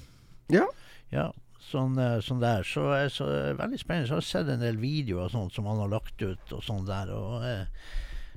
Ja. 0.53 0.66
Ja, 1.11 1.25
sånn, 1.73 1.97
eh, 1.99 2.20
sånn 2.23 2.38
der. 2.42 2.62
Så, 2.62 2.85
så 3.11 3.27
er 3.33 3.59
veldig 3.59 3.81
spennende. 3.83 4.07
Så 4.07 4.14
jeg 4.14 4.23
har 4.23 4.29
sett 4.29 4.53
en 4.55 4.62
del 4.62 4.79
videoer 4.79 5.33
sånt 5.33 5.57
som 5.57 5.66
han 5.66 5.81
har 5.83 5.90
lagt 5.90 6.23
ut, 6.23 6.53
og 6.55 6.62
sånn 6.62 6.87
der. 6.87 7.11
Og 7.16 7.42
eh, 7.49 7.66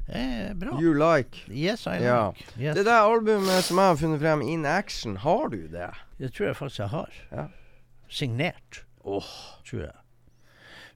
eh, 0.10 0.50
bra. 0.58 0.80
You 0.82 0.96
Like. 0.98 1.46
Yes, 1.52 1.86
I 1.86 2.00
Ja. 2.02 2.32
like. 2.32 2.50
Yes. 2.58 2.80
Det 2.80 2.88
der 2.90 3.06
albumet 3.06 3.68
som 3.68 3.78
jeg 3.78 3.92
har 3.94 4.02
funnet 4.02 4.24
frem, 4.26 4.42
In 4.42 4.66
Action, 4.66 5.20
har 5.22 5.54
du 5.54 5.68
det? 5.70 5.92
Det 6.18 6.34
tror 6.34 6.50
jeg 6.50 6.60
faktisk 6.64 6.82
jeg 6.88 6.94
har. 6.96 7.22
Ja. 7.32 7.48
Signert. 8.10 8.84
Tror 9.04 9.82
jeg. 9.82 9.96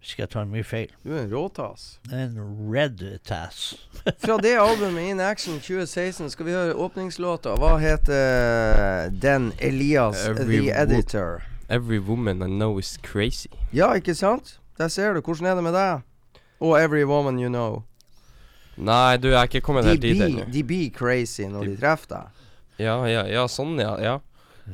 Skal 0.01 0.23
jeg 0.23 0.29
ta 0.33 0.41
mye 0.49 0.65
feil. 0.65 0.89
Du 1.05 1.11
er 1.13 1.27
en 1.27 1.33
råtass. 1.33 1.99
En 2.09 2.37
red 2.73 3.03
tass. 3.27 3.75
Fra 4.23 4.37
det 4.41 4.55
albumet 4.57 5.11
In 5.11 5.19
Action 5.21 5.59
2016 5.61 6.31
skal 6.33 6.47
vi 6.47 6.55
høre 6.55 6.73
åpningslåta. 6.73 7.53
Hva 7.61 7.75
heter 7.77 9.11
den? 9.13 9.51
Elias 9.61 10.25
Every 10.25 10.63
The 10.65 10.71
Editor. 10.81 11.43
Every 11.69 11.99
woman 11.99 12.41
I 12.41 12.49
know 12.49 12.79
is 12.79 12.97
crazy. 13.03 13.53
Ja, 13.71 13.93
ikke 13.93 14.15
sant? 14.15 14.57
Der 14.77 14.87
ser 14.87 15.13
du. 15.13 15.21
Hvordan 15.21 15.45
er 15.45 15.55
det 15.55 15.63
med 15.63 15.73
deg? 15.77 16.01
Og 16.59 16.81
Every 16.81 17.03
Woman 17.05 17.39
You 17.39 17.49
Know. 17.49 17.83
Nei, 18.77 19.17
du, 19.17 19.27
jeg 19.29 19.37
er 19.37 19.43
ikke 19.49 19.61
kommet 19.61 19.83
De 19.83 19.89
helt 19.93 20.01
dit 20.01 20.21
ennå. 20.21 20.45
de 20.49 20.63
blir 20.65 20.89
crazy 20.95 21.45
når 21.45 21.69
de 21.69 21.77
treffer 21.77 22.15
deg. 22.15 22.43
Ja, 22.81 22.95
ja, 23.05 23.23
ja, 23.29 23.45
sånn, 23.51 23.77
ja. 23.77 23.93
ja. 24.01 24.17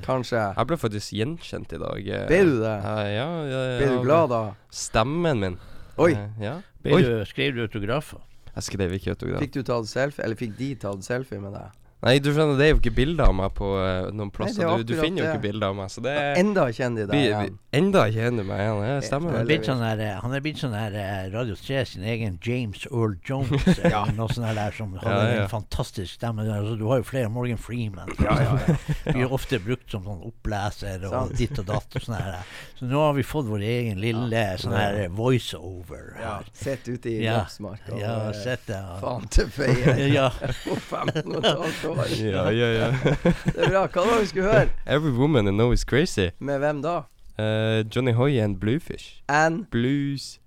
Kanskje. 0.06 0.42
Jeg 0.58 0.68
ble 0.70 0.78
faktisk 0.78 1.14
gjenkjent 1.18 1.74
i 1.74 1.80
dag. 1.82 2.08
eh. 2.08 2.26
Ble 2.30 2.40
du 2.46 2.56
det? 2.62 2.76
Ja, 2.84 2.96
ja, 3.08 3.28
ja, 3.48 3.62
ja, 3.72 3.78
Ble 3.82 3.88
du 3.96 4.02
glad 4.06 4.30
da? 4.34 4.42
Stemmen 4.72 5.40
min. 5.44 5.58
Oi. 5.98 6.12
Eh, 6.14 6.30
ja. 6.44 6.56
Ble 6.84 6.94
Oi. 6.98 7.02
du, 7.04 7.26
skrev 7.26 7.56
du 7.56 7.62
autografer? 7.66 8.20
Jeg 8.58 8.64
skrev 8.64 8.94
ikke 8.98 9.14
autograf. 9.16 9.40
Fikk 9.44 9.54
du 9.54 9.64
tatt 9.64 9.88
selfie, 9.90 10.24
eller 10.26 10.36
fikk 10.40 10.56
de 10.58 10.72
tatt 10.82 11.04
selfie 11.06 11.40
med 11.42 11.54
deg? 11.54 11.72
Nei, 12.06 12.20
du 12.22 12.28
skjønner, 12.30 12.60
det 12.60 12.66
er 12.68 12.70
jo 12.76 12.78
ikke 12.78 12.92
bilder 12.94 13.26
av 13.26 13.34
meg 13.34 13.54
på 13.58 13.68
uh, 13.74 14.12
noen 14.14 14.30
plasser. 14.30 14.68
Nei, 14.68 14.84
du, 14.86 14.92
du 14.94 15.00
finner 15.02 15.24
jo 15.24 15.30
ikke 15.32 15.42
bilder 15.48 15.72
av 15.72 15.78
meg, 15.80 15.88
så 15.90 16.04
det 16.06 16.12
er 16.14 16.38
Enda 16.38 16.68
kjenner 16.70 17.08
de 17.08 17.08
deg 17.10 17.18
vi, 17.18 17.22
vi, 17.24 17.32
igjen. 17.48 17.56
Enda 17.80 18.04
kjenner 18.14 18.46
meg 18.46 18.62
igjen. 18.62 18.82
Ja, 18.86 18.98
stemmer 19.02 19.34
Han 19.34 19.40
er 19.40 19.42
det. 19.42 19.48
blitt 19.50 19.66
sånn 19.72 19.82
der, 19.82 20.04
eh, 20.06 20.20
han 20.22 20.36
er 20.38 20.44
blitt 20.46 20.62
sånn 20.62 20.76
der 20.78 20.98
eh, 21.02 21.24
Radio 21.34 21.56
3 21.58 21.82
sin 21.90 22.06
egen 22.06 22.38
James 22.46 22.86
Earl 22.92 23.16
Jones. 23.26 23.66
Eller 23.82 24.14
noe 24.14 24.30
sånt 24.38 24.54
der 24.60 24.78
som 24.78 24.94
har 25.02 25.10
Ja, 25.10 25.24
ja. 25.26 25.42
en 25.48 25.50
fantastisk 25.56 26.14
stemme. 26.20 26.46
Altså, 26.46 26.76
du 26.78 26.86
har 26.92 27.02
jo 27.02 27.08
flere 27.10 27.32
Morgan 27.34 27.58
Freeman. 27.66 28.14
Blir 29.10 29.34
ofte 29.34 29.58
brukt 29.66 29.90
som 29.92 30.06
sånn 30.06 30.22
oppleser 30.30 31.02
og 31.10 31.16
Sant. 31.18 31.36
ditt 31.42 31.58
og 31.64 31.68
datt 31.74 31.98
og 31.98 32.06
sånn 32.06 32.20
her. 32.22 32.38
Så 32.78 32.92
nå 32.94 33.02
har 33.08 33.18
vi 33.18 33.26
fått 33.26 33.50
vår 33.50 33.66
egen 33.66 33.98
lille 34.06 34.46
sånn 34.62 34.78
her 34.78 35.02
eh, 35.08 35.10
voiceover 35.18 36.14
Ja. 36.22 36.38
Sett 36.54 36.86
ute 36.94 37.10
i 37.10 37.18
Ja. 37.26 37.40
Lapsmark 37.42 37.90
og 37.90 38.00
Ja, 38.06 38.16
sett 38.38 38.70
det. 38.70 38.78
ja. 38.86 39.00
faen 39.02 39.28
til 39.34 39.50
feie 39.50 39.98
Ja. 40.18 40.30
på 40.64 40.78
15 40.78 41.36
og 41.42 41.74
et. 41.94 42.18
Ja, 42.20 42.50
ja, 42.50 42.72
ja. 42.74 42.90
Det 43.56 43.66
er 43.66 43.70
bra. 43.70 43.86
Hva 43.88 44.04
var 44.04 44.14
det 44.14 44.22
vi 44.22 44.32
skulle 44.34 44.52
høre? 44.52 44.68
Every 44.86 45.12
woman 45.12 45.48
I 45.48 45.52
know 45.52 45.72
is 45.74 45.86
crazy. 45.88 46.30
Med 46.40 46.60
hvem 46.60 46.82
da? 46.82 46.98
Uh, 47.38 47.86
Johnny 47.96 48.12
Hoy 48.18 48.40
and 48.42 48.60
Bluefish. 48.60 49.22
And, 49.28 49.66
Blues 49.72 50.40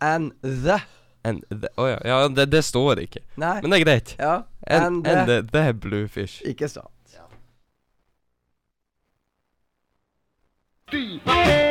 and 0.00 0.32
the. 0.42 0.80
and 1.24 1.42
the 1.50 1.68
oh, 1.76 1.88
ja. 1.88 1.98
ja 2.04 2.28
det, 2.28 2.52
det 2.52 2.64
står 2.64 3.02
ikke. 3.02 3.20
Nei. 3.36 3.60
Men 3.62 3.72
det 3.72 3.80
er 3.80 3.84
greit. 3.84 4.16
Ja. 4.18 4.34
And, 4.66 4.84
And, 4.84 5.06
and 5.06 5.28
the. 5.28 5.42
the, 5.42 5.62
the 5.62 5.72
Bluefish. 5.72 6.42
Ikke 6.44 6.68
sant. 6.68 6.90
Every 10.92 11.65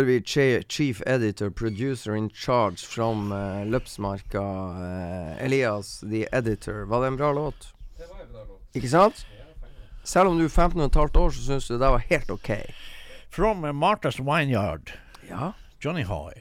spør 0.00 0.06
vi 0.06 0.62
chief 0.68 1.00
editor, 1.06 1.50
producer 1.50 2.14
in 2.14 2.30
charge 2.30 2.86
from 2.86 3.32
uh, 3.32 3.64
Løpsmarka, 3.66 4.40
Uh, 4.40 5.44
Elias 5.44 6.00
the 6.00 6.26
editor. 6.32 6.84
Var 6.86 7.00
det 7.00 7.06
en 7.06 7.16
bra 7.16 7.32
låt? 7.32 7.74
Ikke 8.74 8.88
sant? 8.88 9.26
Selv 10.04 10.28
om 10.30 10.38
du 10.38 10.44
er 10.44 10.48
15 10.48 10.80
og 10.80 10.86
et 10.86 10.94
halvt 10.94 11.16
år, 11.16 11.30
så 11.30 11.42
syns 11.44 11.68
du 11.68 11.74
det 11.74 11.90
var 11.92 11.98
helt 12.08 12.30
OK. 12.30 12.50
From 13.30 13.64
uh, 13.64 13.72
Martha's 13.72 14.16
Vineyard, 14.18 14.92
Ja. 15.28 15.52
Johnny 15.84 16.02
Hoy. 16.04 16.32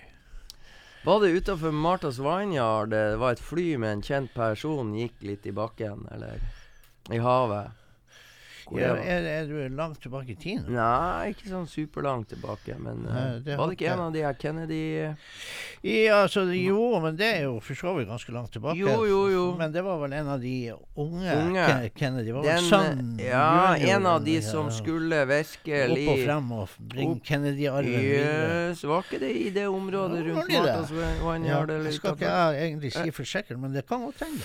Var 1.06 1.19
det 1.19 1.30
utafor 1.36 1.72
Marthas 1.72 2.19
Vineyard 2.19 2.89
det 2.89 3.17
var 3.19 3.32
et 3.32 3.39
fly 3.43 3.76
med 3.76 3.91
en 3.91 4.02
kjent 4.02 4.34
person 4.34 4.93
gikk 4.95 5.19
litt 5.22 5.45
i 5.45 5.52
bakken, 5.52 6.08
eller 6.12 6.39
i 7.12 7.19
havet? 7.19 7.72
Ja, 8.78 8.94
er, 9.00 9.26
er 9.32 9.48
du 9.50 9.76
langt 9.76 10.02
tilbake 10.04 10.34
i 10.34 10.38
tiden? 10.40 10.68
Nei, 10.76 11.32
ikke 11.34 11.50
sånn 11.50 11.68
superlangt 11.70 12.30
tilbake, 12.34 12.76
men 12.78 13.06
eh, 13.08 13.16
Nei, 13.16 13.26
det 13.46 13.58
var 13.58 13.72
det 13.72 13.78
ikke 13.78 13.94
en 13.96 14.04
av 14.04 14.14
de 14.14 14.24
her 14.26 14.38
Kennedy 14.40 14.82
Ja, 15.00 16.20
altså, 16.26 16.44
jo, 16.54 16.84
men 17.02 17.18
det 17.20 17.30
er 17.40 17.46
jo 17.48 17.56
for 17.64 17.80
så 17.80 17.96
vidt 17.98 18.10
ganske 18.12 18.36
langt 18.36 18.54
tilbake. 18.54 18.78
Jo, 18.80 19.00
jo, 19.08 19.22
jo. 19.34 19.46
Men 19.60 19.74
det 19.74 19.84
var 19.86 20.00
vel 20.04 20.16
en 20.20 20.32
av 20.36 20.44
de 20.44 20.56
unge, 20.74 21.36
Unge. 21.40 21.68
Kennedy. 21.96 22.34
Var 22.36 22.44
vel 22.44 22.50
Den, 22.50 22.68
sønnen 22.68 23.24
ja, 23.24 23.76
junior, 23.78 23.96
en 23.96 24.10
av 24.14 24.24
de 24.26 24.38
ja, 24.38 24.46
som 24.46 24.70
ja. 24.70 24.76
skulle 24.78 25.24
virkelig 25.30 26.06
Opp 26.06 26.14
og 26.14 26.24
frem 26.26 26.52
og 26.60 26.78
bringe 26.94 27.20
Kennedy-arven 27.26 27.96
videre. 27.96 28.70
Yes, 28.70 28.84
var 28.88 29.08
ikke 29.08 29.22
det 29.24 29.32
i 29.40 29.50
det 29.56 29.68
området 29.70 30.22
Ja, 30.22 30.28
rundt 30.30 30.54
var 31.24 31.70
det 31.70 31.94
skal 31.96 32.16
ikke 32.16 32.30
jeg 32.30 32.68
egentlig 32.68 32.92
si 32.94 33.14
for 33.16 33.30
sikkert, 33.30 33.60
men 33.62 33.74
det 33.76 33.86
kan 33.90 34.04
godt 34.06 34.24
hende. 34.26 34.44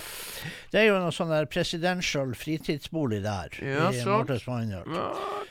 Det 0.72 0.80
er 0.82 0.88
jo 0.88 0.98
noe 1.00 1.14
sånn 1.14 1.32
der 1.32 1.46
presidential 1.50 2.34
fritidsbolig 2.38 3.20
der 3.24 3.58
Ja, 3.64 3.88
i 3.90 4.00
Martha's 4.22 4.44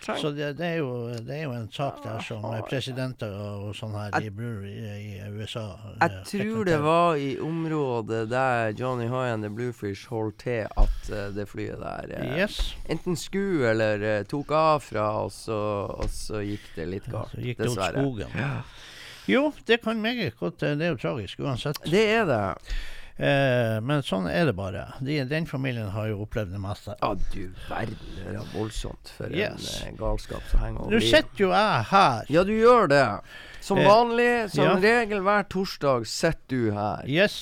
Ja. 0.04 0.16
Så 0.18 0.32
det, 0.36 0.58
det, 0.58 0.66
er 0.68 0.78
jo, 0.82 1.10
det 1.16 1.36
er 1.38 1.44
jo 1.44 1.52
en 1.56 1.70
sak 1.72 2.02
der 2.04 2.20
som 2.26 2.44
eh, 2.50 2.62
presidenter 2.68 3.32
og, 3.32 3.68
og 3.70 3.76
sånn 3.78 3.94
her 3.96 4.10
Jeg- 4.20 4.34
i, 4.34 4.72
i, 4.72 5.04
i 5.24 5.30
USA 5.32 5.64
Jeg 6.02 6.10
eh, 6.12 6.24
tror 6.28 6.66
det 6.68 6.80
var 6.84 7.16
i 7.16 7.30
området 7.40 8.30
der 8.32 8.74
Johnny 8.80 9.08
High 9.08 9.32
and 9.34 9.44
the 9.48 9.50
Bluefish 9.54 10.08
holdt 10.12 10.40
til 10.44 10.66
at 10.68 11.10
uh, 11.12 11.22
det 11.36 11.48
flyet 11.48 11.80
der 11.80 12.12
uh, 12.20 12.38
Yes. 12.38 12.76
enten 12.90 13.16
skulle 13.16 13.70
eller 13.72 14.04
uh, 14.20 14.26
tok 14.28 14.52
av 14.52 14.80
fra, 14.84 15.08
og 15.24 15.32
så, 15.32 15.60
og 15.96 16.10
så 16.12 16.44
gikk 16.44 16.68
det 16.76 16.88
litt 16.98 17.08
galt. 17.12 17.32
Så 17.32 17.40
gikk 17.44 17.58
det 17.64 17.70
åt 17.70 17.78
dessverre. 17.78 18.04
skogen. 18.04 18.64
Jo, 19.28 19.54
det 19.68 19.80
kan 19.86 20.02
meget 20.04 20.36
godt 20.40 20.60
Det 20.60 20.82
er 20.82 20.92
jo 20.92 21.00
tragisk 21.00 21.40
uansett. 21.40 21.80
Det 21.88 22.04
er 22.12 22.26
det. 22.28 22.44
Eh, 23.18 23.78
men 23.86 24.02
sånn 24.02 24.26
er 24.26 24.48
det 24.50 24.56
bare. 24.58 24.88
De, 25.06 25.20
den 25.30 25.46
familien 25.46 25.92
har 25.94 26.08
jo 26.10 26.24
opplevd 26.26 26.50
det 26.56 26.62
meste. 26.64 26.96
Ja, 27.02 27.12
du 27.14 27.44
verden, 27.70 28.00
det 28.18 28.32
er 28.34 28.48
voldsomt 28.56 29.12
for 29.18 29.30
Yes. 29.30 29.68
en 29.84 29.94
eh, 29.94 29.98
galskap 30.00 30.42
som 30.50 30.64
henger 30.66 30.82
over 30.88 30.96
Nå 30.96 31.02
sitter 31.06 31.44
jo 31.46 31.52
jeg 31.54 31.84
her. 31.92 32.26
Ja, 32.34 32.44
du 32.44 32.54
gjør 32.58 32.90
det. 32.90 33.04
Som 33.64 33.78
Eh, 33.80 33.86
vanlig, 33.88 34.32
som 34.52 34.66
ja. 34.66 34.74
regel 34.82 35.22
hver 35.24 35.46
torsdag, 35.48 36.08
sitter 36.10 36.58
du 36.58 36.72
her. 36.74 37.06
Yes. 37.08 37.38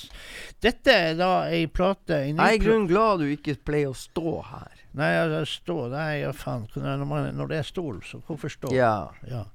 Dette 0.62 0.92
er 0.92 1.16
da 1.18 1.30
ei 1.48 1.64
plate 1.66 2.20
Jeg 2.28 2.36
er 2.36 2.52
i 2.54 2.60
grunnen 2.62 2.86
glad 2.86 3.24
du 3.24 3.30
ikke 3.32 3.56
pleier 3.64 3.90
å 3.90 3.96
stå 3.96 4.36
her. 4.52 4.81
Nei, 4.98 5.08
jeg 5.16 5.46
står 5.48 5.86
Nei, 5.94 6.08
ja 6.20 6.32
faen. 6.36 6.66
Når, 6.76 7.06
man, 7.08 7.30
når 7.38 7.48
det 7.48 7.60
er 7.62 7.68
stol, 7.68 8.02
så 8.04 8.20
hvorfor 8.26 8.52
stå? 8.52 8.72
Ja. 8.76 9.08
Ja. 9.28 9.46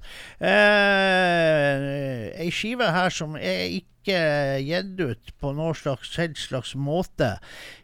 Eh, 0.41 2.31
ei 2.41 2.49
skive 2.53 2.89
her 2.95 3.13
som 3.13 3.37
er 3.37 3.67
ikke 3.77 4.17
gitt 4.63 5.01
ut 5.03 5.31
på 5.37 5.51
noen 5.53 5.75
slags, 5.75 6.13
slags 6.15 6.73
måte, 6.79 7.35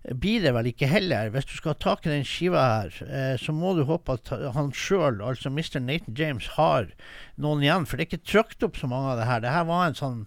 blir 0.07 0.45
det 0.45 0.53
vel 0.55 0.71
ikke 0.71 0.89
heller. 0.89 1.29
Hvis 1.33 1.49
du 1.51 1.55
skal 1.57 1.75
ha 1.75 1.81
tak 1.83 2.07
i 2.07 2.13
den 2.13 2.25
skiva 2.25 2.63
her, 2.63 2.99
eh, 3.05 3.35
så 3.37 3.53
må 3.53 3.75
du 3.77 3.83
håpe 3.89 4.17
at 4.17 4.33
han 4.55 4.73
sjøl, 4.73 5.21
altså 5.21 5.51
Mr. 5.53 5.81
Nathan 5.83 6.17
James, 6.17 6.47
har 6.57 6.89
noen 7.35 7.65
igjen. 7.65 7.85
For 7.85 7.99
det 7.99 8.07
er 8.07 8.13
ikke 8.13 8.31
trykt 8.33 8.65
opp 8.65 8.79
så 8.79 8.89
mange 8.89 9.13
av 9.13 9.21
det 9.21 9.29
her. 9.29 9.43
Det 9.43 9.53
her 9.53 9.67
var 9.69 9.89
en 9.89 9.99
sånn 9.99 10.23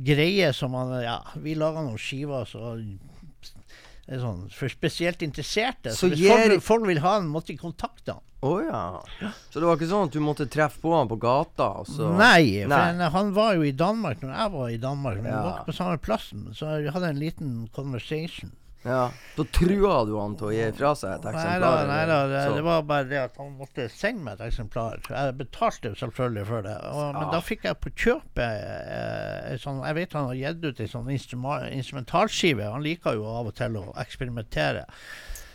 greie 0.00 0.52
som 0.56 0.72
han 0.78 1.02
Ja, 1.02 1.20
vi 1.36 1.58
laga 1.58 1.82
noen 1.84 2.00
skiver, 2.00 2.46
så 2.48 2.78
sånn, 4.18 4.50
For 4.52 4.68
spesielt 4.68 5.22
interesserte. 5.22 5.92
Så 5.94 6.08
Så 6.08 6.08
hvis 6.10 6.26
folk, 6.28 6.62
folk 6.62 6.86
vil 6.86 6.98
ha 7.00 7.12
han, 7.20 7.28
måtte 7.28 7.46
de 7.52 7.56
kontakte 7.58 8.12
han. 8.14 8.22
Oh, 8.42 8.58
ja. 8.64 9.02
Så 9.50 9.60
det 9.60 9.66
var 9.68 9.76
ikke 9.76 9.86
sånn 9.90 10.06
at 10.08 10.12
du 10.12 10.20
måtte 10.20 10.46
treffe 10.48 10.80
på 10.80 10.96
han 10.96 11.06
på 11.08 11.18
gata? 11.20 11.80
og 11.80 11.86
Så. 11.86 12.16
Nei, 12.16 12.62
for 12.62 12.68
Nei. 12.68 12.78
han- 12.92 13.12
han 13.12 13.32
var 13.34 13.54
jo 13.54 13.62
i 13.62 13.70
Danmark 13.72 14.20
når 14.22 14.34
jeg 14.34 14.50
var 14.52 14.68
i 14.70 14.76
Danmark. 14.78 15.14
Men 15.16 15.24
vi 15.24 15.28
Ja. 15.30 15.42
var 15.42 15.58
ikke 15.58 15.66
på 15.66 15.76
samme 15.76 15.98
plassen, 16.00 16.48
så 16.54 16.82
vi 16.82 16.88
hadde 16.90 17.08
en 17.10 17.18
liten 17.20 17.68
conversation. 17.72 18.52
Ja. 18.82 19.10
Da 19.36 19.44
trua 19.52 19.98
du 20.08 20.14
han 20.16 20.36
til 20.40 20.46
å 20.48 20.52
gi 20.54 20.66
fra 20.78 20.94
seg 20.96 21.10
et 21.18 21.26
eksemplar? 21.28 21.82
nei 21.90 21.98
da 22.08 22.18
det, 22.30 22.44
det 22.56 22.62
var 22.64 22.82
bare 22.88 23.04
det 23.10 23.18
at 23.26 23.36
han 23.36 23.50
måtte 23.58 23.84
sende 23.92 24.24
meg 24.24 24.38
et 24.40 24.46
eksemplar. 24.46 25.02
Jeg 25.04 25.34
betalte 25.36 25.92
jo 25.92 25.98
selvfølgelig 26.00 26.46
for 26.48 26.64
det. 26.64 26.76
Og, 26.88 27.02
Men 27.12 27.26
Ja. 27.26 27.30
da 27.34 27.40
fikk 27.44 27.66
jeg 27.68 27.76
på 27.84 27.92
kjøpet 27.92 28.40
eh, 28.40 29.56
sånn 29.60 29.82
Jeg 29.84 29.94
vet 30.00 30.12
han 30.16 30.30
har 30.30 30.34
gitt 30.40 30.64
ut 30.64 30.80
ei 30.80 30.88
sånn 30.88 31.10
instrumentalskive. 31.12 32.70
Han 32.72 32.82
liker 32.86 33.18
jo 33.20 33.26
av 33.28 33.50
og 33.52 33.54
til 33.60 33.76
å 33.76 33.84
eksperimentere. 34.00 34.86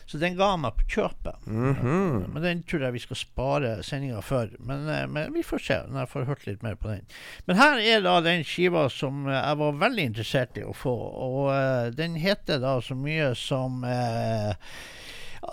Så 0.06 0.20
den 0.22 0.36
ga 0.38 0.52
han 0.52 0.62
meg 0.62 0.76
på 0.78 0.86
kjøpet. 0.96 1.48
Mhm. 1.50 2.26
Men 2.34 2.44
den 2.44 2.64
tror 2.70 2.86
jeg 2.86 2.94
vi 2.94 3.04
skal 3.04 3.18
spare 3.18 3.72
sendinga 3.84 4.22
for. 4.22 4.52
Men, 4.60 4.88
eh, 4.90 5.08
men 5.10 5.34
vi 5.34 5.42
får 5.44 5.64
se 5.66 5.80
når 5.90 6.04
jeg 6.04 6.12
får 6.12 6.28
hørt 6.30 6.46
litt 6.46 6.64
mer 6.64 6.76
på 6.76 6.92
den. 6.92 7.02
Men 7.48 7.58
her 7.58 7.82
er 7.82 8.04
da 8.06 8.20
den 8.22 8.46
skiva 8.46 8.86
som 8.94 9.26
eh, 9.28 9.40
jeg 9.40 9.62
var 9.64 9.80
veldig 9.82 10.10
interessert 10.12 10.60
i 10.62 10.66
å 10.66 10.76
få. 10.78 10.94
Og 11.26 11.40
uh, 11.50 11.90
den 11.96 12.20
heter 12.22 12.62
da 12.62 12.78
så 12.82 12.98
mye 12.98 13.32
som 13.40 13.82
uh, 13.84 14.54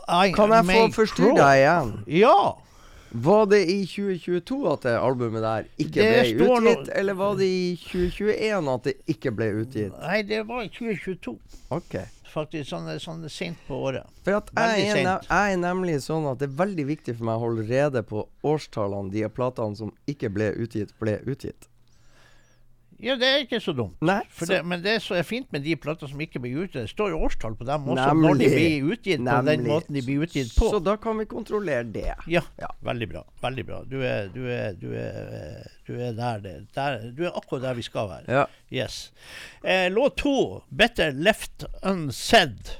I 0.08 0.34
Kan 0.36 0.52
jeg 0.52 0.68
få 0.68 0.84
forstyrre 1.00 1.38
deg 1.38 1.62
igjen? 1.62 1.96
Ja! 2.20 2.36
Var 3.12 3.44
det 3.44 3.66
i 3.68 3.82
2022 3.84 4.58
at 4.72 4.84
det 4.86 4.92
albumet 4.96 5.42
der 5.44 5.66
ikke 5.76 5.92
Det 5.98 6.04
ble 6.08 6.46
utgitt, 6.46 6.86
no 6.86 6.94
eller 6.96 7.16
var 7.18 7.34
det 7.36 7.48
i 7.48 7.74
2021 7.76 8.70
at 8.72 8.86
det 8.88 8.94
ikke 9.12 9.32
ble 9.36 9.48
utgitt? 9.60 9.98
Nei, 10.00 10.22
det 10.24 10.40
var 10.48 10.64
i 10.64 10.70
2022. 10.72 11.34
Ok. 11.76 11.98
Faktisk 12.32 12.70
sånn, 12.70 12.86
sånn 13.02 13.24
sent 13.28 13.58
på 13.66 13.76
året. 13.88 14.08
For 14.24 14.38
at 14.38 14.48
jeg, 14.56 14.86
er 14.94 15.02
jeg 15.04 15.56
er 15.56 15.58
nemlig 15.60 15.98
sånn 16.06 16.24
at 16.30 16.40
det 16.40 16.48
er 16.48 16.54
veldig 16.62 16.86
viktig 16.88 17.16
for 17.18 17.28
meg 17.28 17.36
å 17.36 17.44
holde 17.44 17.66
rede 17.68 18.02
på 18.08 18.24
årstallene 18.48 19.12
de 19.12 19.26
platene 19.32 19.76
som 19.76 19.92
ikke 20.08 20.32
ble 20.32 20.48
utgitt, 20.64 20.94
ble 21.02 21.18
utgitt. 21.28 21.68
Ja, 23.02 23.16
det 23.18 23.26
er 23.28 23.40
ikke 23.42 23.58
så 23.60 23.72
dumt. 23.74 23.96
Nei, 24.00 24.20
så- 24.38 24.46
det, 24.46 24.60
men 24.64 24.80
det 24.84 24.92
som 25.02 25.16
er 25.16 25.24
fint 25.26 25.50
med 25.52 25.64
de 25.64 25.74
platene 25.76 26.08
som 26.08 26.20
ikke 26.22 26.38
blir 26.40 26.60
utgitt, 26.62 26.84
det 26.84 26.90
står 26.92 27.10
jo 27.10 27.18
årstall 27.26 27.56
på 27.58 27.66
dem 27.66 27.88
også, 27.90 28.12
når 28.14 28.38
de 28.38 28.48
blir 28.54 28.92
utgitt 28.94 29.24
på 29.26 29.44
den 29.48 29.64
måten 29.66 29.94
de 29.98 30.02
blir 30.06 30.22
utgitt 30.22 30.52
på. 30.54 30.68
Så 30.70 30.78
da 30.86 30.94
kan 31.02 31.18
vi 31.18 31.24
kontrollere 31.26 31.82
det. 31.92 32.14
Ja, 32.30 32.42
Ja. 32.60 32.68
veldig 32.82 33.08
bra. 33.10 33.24
Veldig 33.42 33.66
bra. 33.66 33.82
Du 33.90 33.98
er, 34.06 34.28
du 34.32 34.46
er, 34.46 34.72
du 34.78 34.92
er, 34.94 35.66
du 35.88 35.92
er 35.98 36.12
der, 36.12 36.38
der 36.74 37.10
Du 37.10 37.24
er 37.26 37.32
akkurat 37.34 37.62
der 37.62 37.74
vi 37.74 37.82
skal 37.82 38.08
være. 38.08 38.28
Ja. 38.28 38.46
Yes. 38.70 39.10
Eh, 39.64 39.88
låt 39.90 40.16
to, 40.16 40.62
'Better 40.70 41.10
Left 41.12 41.64
Unsaid'. 41.82 42.76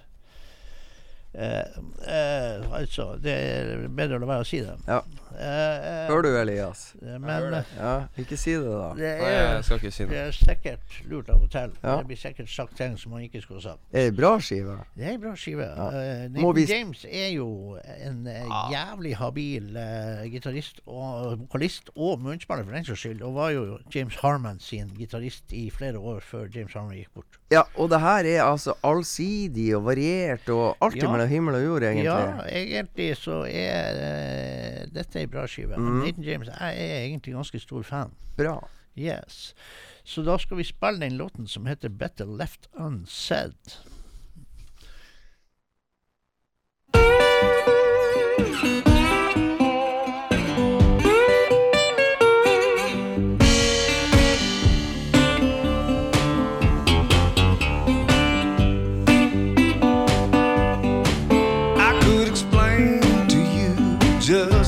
Eh, 1.35 1.65
eh, 2.07 2.73
altså, 2.73 3.17
det 3.23 3.33
er 3.33 3.89
bedre 3.89 4.19
å 4.19 4.21
la 4.21 4.27
være 4.27 4.45
å 4.45 4.47
si 4.47 4.61
det. 4.61 4.75
Ja. 4.87 5.01
Eh, 5.39 6.05
eh, 6.05 6.09
Hør 6.11 6.23
du, 6.23 6.29
Elias? 6.37 6.95
men 7.03 7.55
eh, 7.55 7.65
Ja, 7.79 7.93
ikke 8.19 8.37
si 8.37 8.53
det, 8.55 8.65
da. 8.67 8.89
det 8.99 9.13
Nei, 9.21 9.29
er, 9.31 9.55
jeg 9.57 9.65
skal 9.65 9.79
ikke 9.81 9.91
si 9.93 10.03
det 10.05 10.11
det 10.13 10.19
er 10.27 10.31
sikkert 10.37 10.97
lurt 11.11 11.31
av 11.33 11.43
og 11.43 11.51
til. 11.51 11.73
Ja. 11.83 11.97
Det 11.97 12.07
blir 12.11 12.21
sikkert 12.21 12.49
sagt 12.53 12.77
ting 12.77 12.97
som 13.01 13.13
man 13.15 13.23
ikke 13.25 13.41
skulle 13.43 13.63
sagt. 13.65 13.81
Er 13.93 14.11
det 14.11 14.17
bra 14.19 14.35
skive? 14.41 14.77
Det 14.97 15.07
er 15.07 15.15
ei 15.15 15.21
bra 15.23 15.33
skive. 15.39 15.67
Ja. 15.71 15.87
Uh, 15.89 16.29
Nathan 16.33 16.57
vi- 16.57 16.67
James 16.73 17.05
er 17.09 17.29
jo 17.35 17.49
en 18.07 18.27
uh, 18.27 18.73
jævlig 18.73 19.17
habil 19.17 19.77
uh, 19.77 20.25
gitarist 20.33 20.81
og 20.87 21.39
vokalist 21.47 21.91
og 21.97 22.21
munnspiller 22.21 22.65
for 22.65 22.73
den 22.77 22.85
saks 22.85 23.01
skyld, 23.07 23.23
og 23.23 23.35
var 23.35 23.51
jo 23.57 23.79
James 23.95 24.17
Harman 24.23 24.59
sin 24.61 24.93
gitarist 24.99 25.53
i 25.53 25.69
flere 25.71 25.99
år 25.99 26.21
før 26.21 26.47
James 26.55 26.73
Harman 26.75 26.97
gikk 26.99 27.15
bort. 27.15 27.39
Ja, 27.53 27.63
og 27.77 27.91
det 27.93 28.01
her 28.01 28.25
er 28.25 28.43
altså 28.45 28.73
allsidig 28.85 29.71
og 29.77 29.85
variert 29.85 30.49
og 30.53 30.77
alt 30.81 30.97
Ja. 30.97 31.11
mellom 31.11 31.29
himmel 31.29 31.55
og 31.55 31.65
jord, 31.65 31.83
egentlig. 31.83 32.05
Ja, 32.05 32.43
egentlig 32.49 33.17
så 33.21 33.43
er 33.49 34.87
dette 34.93 35.22
ei 35.23 35.31
bra 35.31 35.47
skive. 35.47 35.79
Mm. 35.79 36.03
Nathan 36.03 36.25
James 36.27 36.49
jeg 36.53 36.87
er 36.91 37.01
egentlig 37.07 37.35
ganske 37.35 37.59
stor 37.63 37.83
fan. 37.87 38.13
Bra. 38.37 38.59
Yes. 38.99 39.55
Så 40.05 40.23
da 40.23 40.37
skal 40.39 40.57
vi 40.57 40.65
spille 40.65 41.01
den 41.01 41.17
låten 41.17 41.47
som 41.47 41.67
heter 41.67 41.89
'Better 41.89 42.27
Left 42.27 42.69
Unsaid'. 42.75 43.79
I 61.79 62.01
could 62.05 62.29
explain 62.29 63.01
to 63.29 63.39
you 63.39 63.99
just 64.21 64.62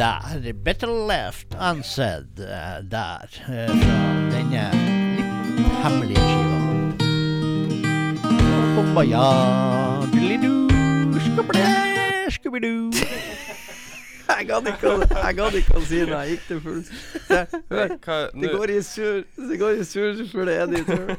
der. 0.00 0.52
Better 0.64 0.90
left 1.10 1.54
unsaid 1.60 2.40
eh, 2.40 2.80
der. 2.90 3.28
eh, 3.48 3.68
fra 3.80 3.98
denne 4.32 4.64
litt 5.16 5.32
hemmelige 5.82 6.24
skiva. 6.30 6.58
Kumbaya, 8.74 9.26
diddly-doo, 10.12 10.68
skubble. 11.26 11.64
Jeg 14.30 14.46
gadd 14.46 14.66
ikke, 14.70 14.86
å- 14.94 15.08
jeg 15.10 15.34
gadd 15.36 15.54
ikke 15.58 15.74
å 15.74 15.80
si 15.84 15.98
det. 16.06 16.14
Jeg 16.14 16.28
gikk 16.30 16.44
til 16.48 16.60
full 16.64 16.82
Hør. 17.70 17.88
Det 18.40 18.50
går 18.54 18.68
i 18.70 18.80
sur 18.86 19.16
Det 19.50 19.56
går 19.58 19.72
i 19.80 19.84
sur 19.84 20.20
for 20.30 20.44
det 20.46 20.54
er 20.62 20.66
ditt 20.70 20.86
hør. 20.86 21.10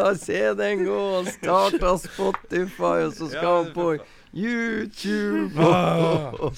Altså, 0.00 0.10
oss 0.12 0.24
se 0.26 0.32
CD-en 0.32 0.84
gå 0.86 0.98
og 1.18 1.26
starta 1.28 1.92
Spotify, 2.00 3.06
og 3.06 3.12
så 3.16 3.28
skal 3.28 3.56
han 3.58 3.70
på 3.74 3.86
YouTube 4.32 5.60
og, 5.60 6.40
og, 6.44 6.52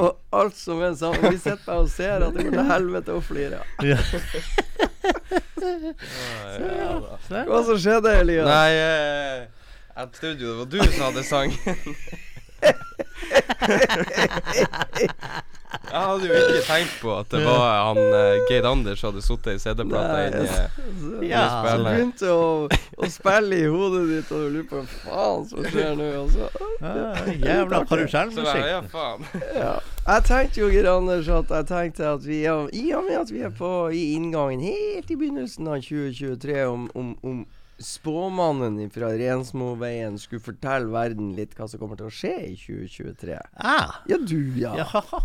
og 0.00 0.18
alt 0.32 0.56
som 0.56 0.80
er 0.82 0.94
sammen. 0.96 1.32
Vi 1.32 1.38
sitter 1.38 1.64
bare 1.66 1.84
og 1.84 1.90
ser 1.92 2.24
at 2.24 2.34
det 2.34 2.44
går 2.46 2.56
til 2.56 2.70
helvete 2.72 3.12
og 3.12 3.24
flirer. 3.24 3.64
Ja. 3.84 3.98
Hva 7.46 7.62
som 7.66 7.78
skjedde, 7.78 8.10
Elias? 8.20 8.48
Nei, 8.48 8.70
eh, 8.80 9.40
jeg 9.92 10.06
trodde 10.16 10.40
jo 10.40 10.48
det 10.50 10.58
var 10.58 10.68
du 10.72 10.78
som 10.88 11.02
hadde 11.10 11.22
sangen. 11.28 11.58
Jeg 15.72 16.00
hadde 16.04 16.26
jo 16.28 16.34
ikke 16.38 16.62
tenkt 16.66 16.94
på 17.00 17.12
at 17.16 17.30
det 17.32 17.40
var 17.44 17.78
han 17.86 17.98
uh, 18.00 18.42
Geir 18.48 18.66
Anders 18.68 19.00
som 19.00 19.12
hadde 19.12 19.22
sittet 19.24 19.56
i 19.56 19.62
CD-plata 19.62 20.18
inni 20.26 21.28
Ja. 21.30 21.44
så 21.64 21.78
begynte 21.84 22.32
å, 22.32 22.44
å 22.98 23.08
spille 23.12 23.58
i 23.62 23.68
hodet 23.72 24.02
ditt, 24.10 24.32
og 24.34 24.42
du 24.42 24.48
lurer 24.56 24.68
på 24.68 24.82
hva 24.82 24.98
faen 25.04 25.46
som 25.48 25.64
skjer 25.70 25.96
nå. 26.00 26.08
Og 26.24 26.30
så, 26.34 26.50
Ah, 26.82 27.20
jævla 27.30 27.84
karusellmusikk. 27.86 28.64
ja, 28.66 28.80
faen. 28.90 29.24
ja. 29.54 29.72
Jeg 30.08 30.24
tenkte 30.26 30.60
jo, 30.64 30.68
Geir 30.74 30.88
Anders, 30.90 31.28
at 31.30 31.52
jeg 31.54 31.68
tenkte 31.70 32.08
at 32.16 32.24
vi 32.26 32.40
er, 32.50 32.66
i 32.74 32.84
og 32.98 33.04
med 33.08 33.20
at 33.22 33.30
vi 33.32 33.44
er 33.46 33.52
på 33.54 33.72
i 33.94 34.02
inngangen 34.16 34.64
helt 34.66 35.10
i 35.14 35.16
begynnelsen 35.20 35.68
av 35.70 35.78
2023, 35.84 36.56
om, 36.66 36.88
om, 36.98 37.12
om 37.22 37.44
spåmannen 37.82 38.90
fra 38.94 39.08
Rensmoveien 39.18 40.18
skulle 40.20 40.42
fortelle 40.44 40.90
verden 40.92 41.32
litt 41.38 41.54
hva 41.58 41.66
som 41.70 41.80
kommer 41.82 41.98
til 41.98 42.10
å 42.10 42.14
skje 42.14 42.34
i 42.50 42.56
2023. 42.58 43.38
Ah, 43.62 44.00
Ja, 44.10 44.18
du, 44.18 44.38
ja. 44.58 44.74
jaha. 44.82 45.22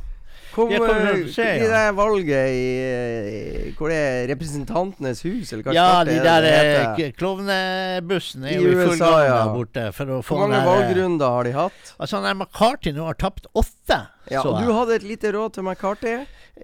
Kom, 0.53 0.69
det 0.69 0.79
eh, 0.81 1.19
til 1.33 1.63
i 1.63 1.67
det 1.69 1.81
valget 1.97 2.49
i 2.55 2.61
eh, 2.81 3.73
Hvor 3.77 3.91
det 3.91 3.97
er 3.97 4.27
Representantenes 4.31 5.21
hus, 5.27 5.51
eller 5.53 5.63
hva 5.67 5.75
Ja, 5.75 5.87
de 6.07 6.15
der 6.23 6.41
det 6.45 6.51
eh, 6.53 6.63
heter? 6.63 7.11
k- 7.11 7.17
klovnebussene 7.19 8.49
I 8.51 8.55
er 8.55 8.61
jo 8.65 8.71
i 8.71 8.87
full 8.87 8.97
gang 9.01 9.25
ja. 9.27 9.35
der 9.43 9.53
borte. 9.53 9.85
Hvor 9.97 10.41
mange 10.41 10.55
der, 10.55 10.63
eh, 10.63 10.71
valgrunder 10.71 11.35
har 11.37 11.43
de 11.49 11.53
hatt? 11.57 11.93
Altså, 11.99 12.21
der 12.25 12.33
McCarthy 12.39 12.91
nå 12.95 13.05
har 13.09 13.19
tapt 13.21 13.47
åtte. 13.53 13.99
Ja, 14.31 14.41
så 14.43 14.51
og 14.55 14.63
du 14.65 14.73
hadde 14.75 14.95
et 14.97 15.03
lite 15.07 15.31
råd 15.35 15.53
til 15.57 15.63
McCarthy? 15.67 16.15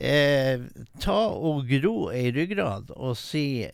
eh, 0.01 0.59
ta 0.99 1.19
og 1.37 1.67
gro 1.69 2.09
ei 2.11 2.31
ryggrad 2.33 2.89
og 2.97 3.13
si 3.19 3.67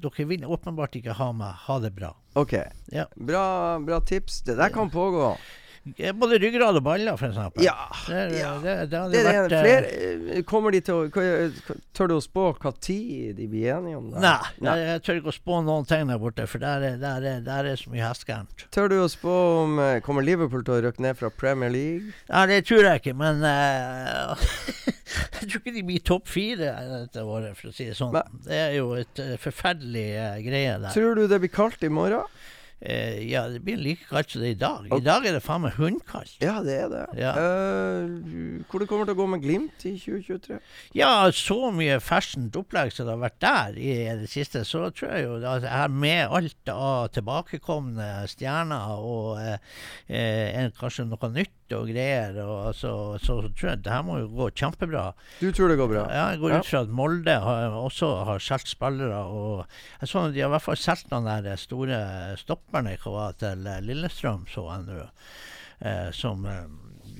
dere 0.00 0.24
vil 0.28 0.42
åpenbart 0.44 0.96
ikke 0.98 1.14
ha 1.16 1.30
meg, 1.32 1.54
ha 1.66 1.78
det 1.80 1.94
bra. 1.96 2.10
OK. 2.38 2.52
Ja. 2.92 3.06
Bra, 3.16 3.78
bra 3.82 4.00
tips. 4.06 4.42
Det 4.46 4.56
der 4.58 4.68
kan 4.74 4.90
pågå. 4.92 5.32
Både 6.20 6.36
ryggrad 6.38 6.76
og 6.76 6.82
baller, 6.84 7.16
for 7.16 7.30
eksempel. 7.30 7.62
Ja. 7.64 7.72
Det, 8.04 8.16
er- 8.16 8.34
ja. 8.36 8.50
det, 8.60 8.74
det 8.92 8.98
Det 9.14 9.22
vært 9.24 9.48
det, 9.48 9.60
eh, 9.60 9.64
flere 9.64 10.34
eh, 10.36 10.42
Kommer 10.44 10.74
de 10.76 10.80
til 10.84 11.06
å 11.06 11.22
Tør 11.96 12.10
du 12.10 12.14
å 12.18 12.20
spå 12.20 12.44
hva 12.60 12.72
tid 12.84 13.36
de 13.38 13.46
blir 13.48 13.70
enige 13.78 13.96
om 13.96 14.10
det? 14.12 14.20
Nei, 14.20 14.34
jeg, 14.60 14.84
jeg 14.90 15.02
tør 15.06 15.20
ikke 15.22 15.32
å 15.32 15.36
spå 15.38 15.60
noen 15.64 15.88
ting 15.88 16.12
der 16.12 16.20
borte, 16.20 16.46
for 16.50 16.60
der 16.62 16.84
er, 16.90 16.98
der 17.00 17.26
er, 17.32 17.40
der 17.46 17.70
er 17.72 17.80
så 17.80 17.92
mye 17.94 18.04
hestegærent. 18.04 18.66
Tør 18.76 18.92
du 18.92 18.98
å 19.00 19.08
spå 19.10 19.34
om 19.64 19.80
eh, 19.80 19.96
Kommer 20.04 20.26
Liverpool 20.26 20.62
til 20.68 20.76
å 20.76 20.80
rykke 20.86 21.04
ned 21.06 21.18
fra 21.20 21.32
Premier 21.32 21.72
League? 21.72 22.12
Ja, 22.28 22.44
det 22.50 22.60
tror 22.68 22.84
jeg 22.90 23.00
ikke, 23.02 23.16
men 23.16 23.40
uh, 23.40 24.36
Jeg 25.40 25.48
tror 25.48 25.58
ikke 25.64 25.74
de 25.80 25.86
blir 25.90 26.04
topp 26.06 26.28
fire 26.30 26.70
dette 26.92 27.24
året, 27.24 27.56
for 27.58 27.72
å 27.72 27.74
si 27.74 27.88
det 27.88 27.96
sånn. 27.98 28.12
Men- 28.14 28.44
det 28.46 28.60
er 28.68 28.76
jo 28.78 28.92
et 29.00 29.24
uh, 29.24 29.34
forferdelig 29.40 30.08
uh, 30.20 30.38
greie 30.44 30.76
der. 30.84 30.92
Tror 30.94 31.16
du 31.18 31.24
det 31.30 31.40
blir 31.42 31.52
kaldt 31.56 31.82
i 31.88 31.92
morgen? 31.92 32.28
Eh, 32.80 33.28
ja, 33.28 33.42
det 33.52 33.60
blir 33.60 33.76
like 33.76 34.06
kaldt 34.08 34.30
som 34.32 34.40
det 34.40 34.48
er 34.48 34.54
i 34.54 34.60
dag. 34.60 34.86
I 34.96 35.00
dag 35.04 35.26
er 35.28 35.34
det 35.36 35.42
faen 35.44 35.60
meg 35.66 35.74
hundkaldt. 35.76 36.38
Ja, 36.40 36.62
det 36.64 36.78
er 36.86 36.88
det. 36.88 37.02
Ja. 37.20 37.32
Eh, 37.36 38.62
hvor 38.70 38.80
det 38.80 38.88
kommer 38.88 39.04
til 39.04 39.12
å 39.16 39.20
gå 39.20 39.26
med 39.28 39.42
Glimt 39.44 39.84
i 39.84 39.92
2023? 40.00 40.56
Ja, 40.96 41.10
så 41.36 41.58
mye 41.76 41.98
fersent 42.00 42.56
opplegg 42.56 42.94
som 42.96 43.04
det 43.04 43.12
har 43.18 43.20
vært 43.26 43.38
der 43.44 43.76
i 43.76 43.92
det 44.22 44.30
siste, 44.32 44.62
så 44.64 44.86
tror 44.96 45.12
jeg 45.12 45.26
jo 45.26 45.36
at 45.44 45.66
her 45.68 45.92
med 45.92 46.32
alt 46.32 46.72
av 46.72 47.10
tilbakekomne 47.12 48.08
stjerner 48.32 48.96
og 49.04 49.40
eh, 50.08 50.70
kanskje 50.80 51.04
noe 51.10 51.30
nytt 51.34 51.56
og 51.76 51.86
greier, 51.86 52.34
og 52.42 52.72
så, 52.74 52.90
så 53.22 53.36
tror 53.54 53.68
jeg 53.68 53.82
det 53.84 53.92
her 53.94 54.02
må 54.02 54.16
jo 54.18 54.30
gå 54.34 54.48
kjempebra. 54.58 55.04
Du 55.38 55.52
tror 55.54 55.70
det 55.70 55.76
går 55.78 55.92
bra? 55.92 56.06
Ja, 56.10 56.24
jeg 56.32 56.40
går 56.42 56.50
Ja. 56.50 56.58
ut 56.64 56.66
fra 56.66 56.80
at 56.82 56.88
Molde 56.98 57.36
har, 57.44 57.76
også 57.78 58.08
har 58.26 58.42
solgt 58.42 58.72
spillere. 58.72 59.20
og 59.22 59.66
jeg 60.00 60.08
så 60.10 60.24
De 60.34 60.40
har 60.42 60.48
i 60.48 60.54
hvert 60.56 60.64
fall 60.66 60.80
solgt 60.80 61.12
noen 61.12 61.28
der 61.44 61.60
store 61.60 62.00
stopperne 62.70 62.94
og 63.04 63.14
var 63.14 63.32
til 63.38 63.66
eh, 63.66 63.82
Lillestrøm, 63.82 64.46
så 64.46 64.62
jeg 64.70 64.84
nå. 64.86 65.06
Eh, 65.80 66.10
som 66.12 66.44
eh, 66.46 66.68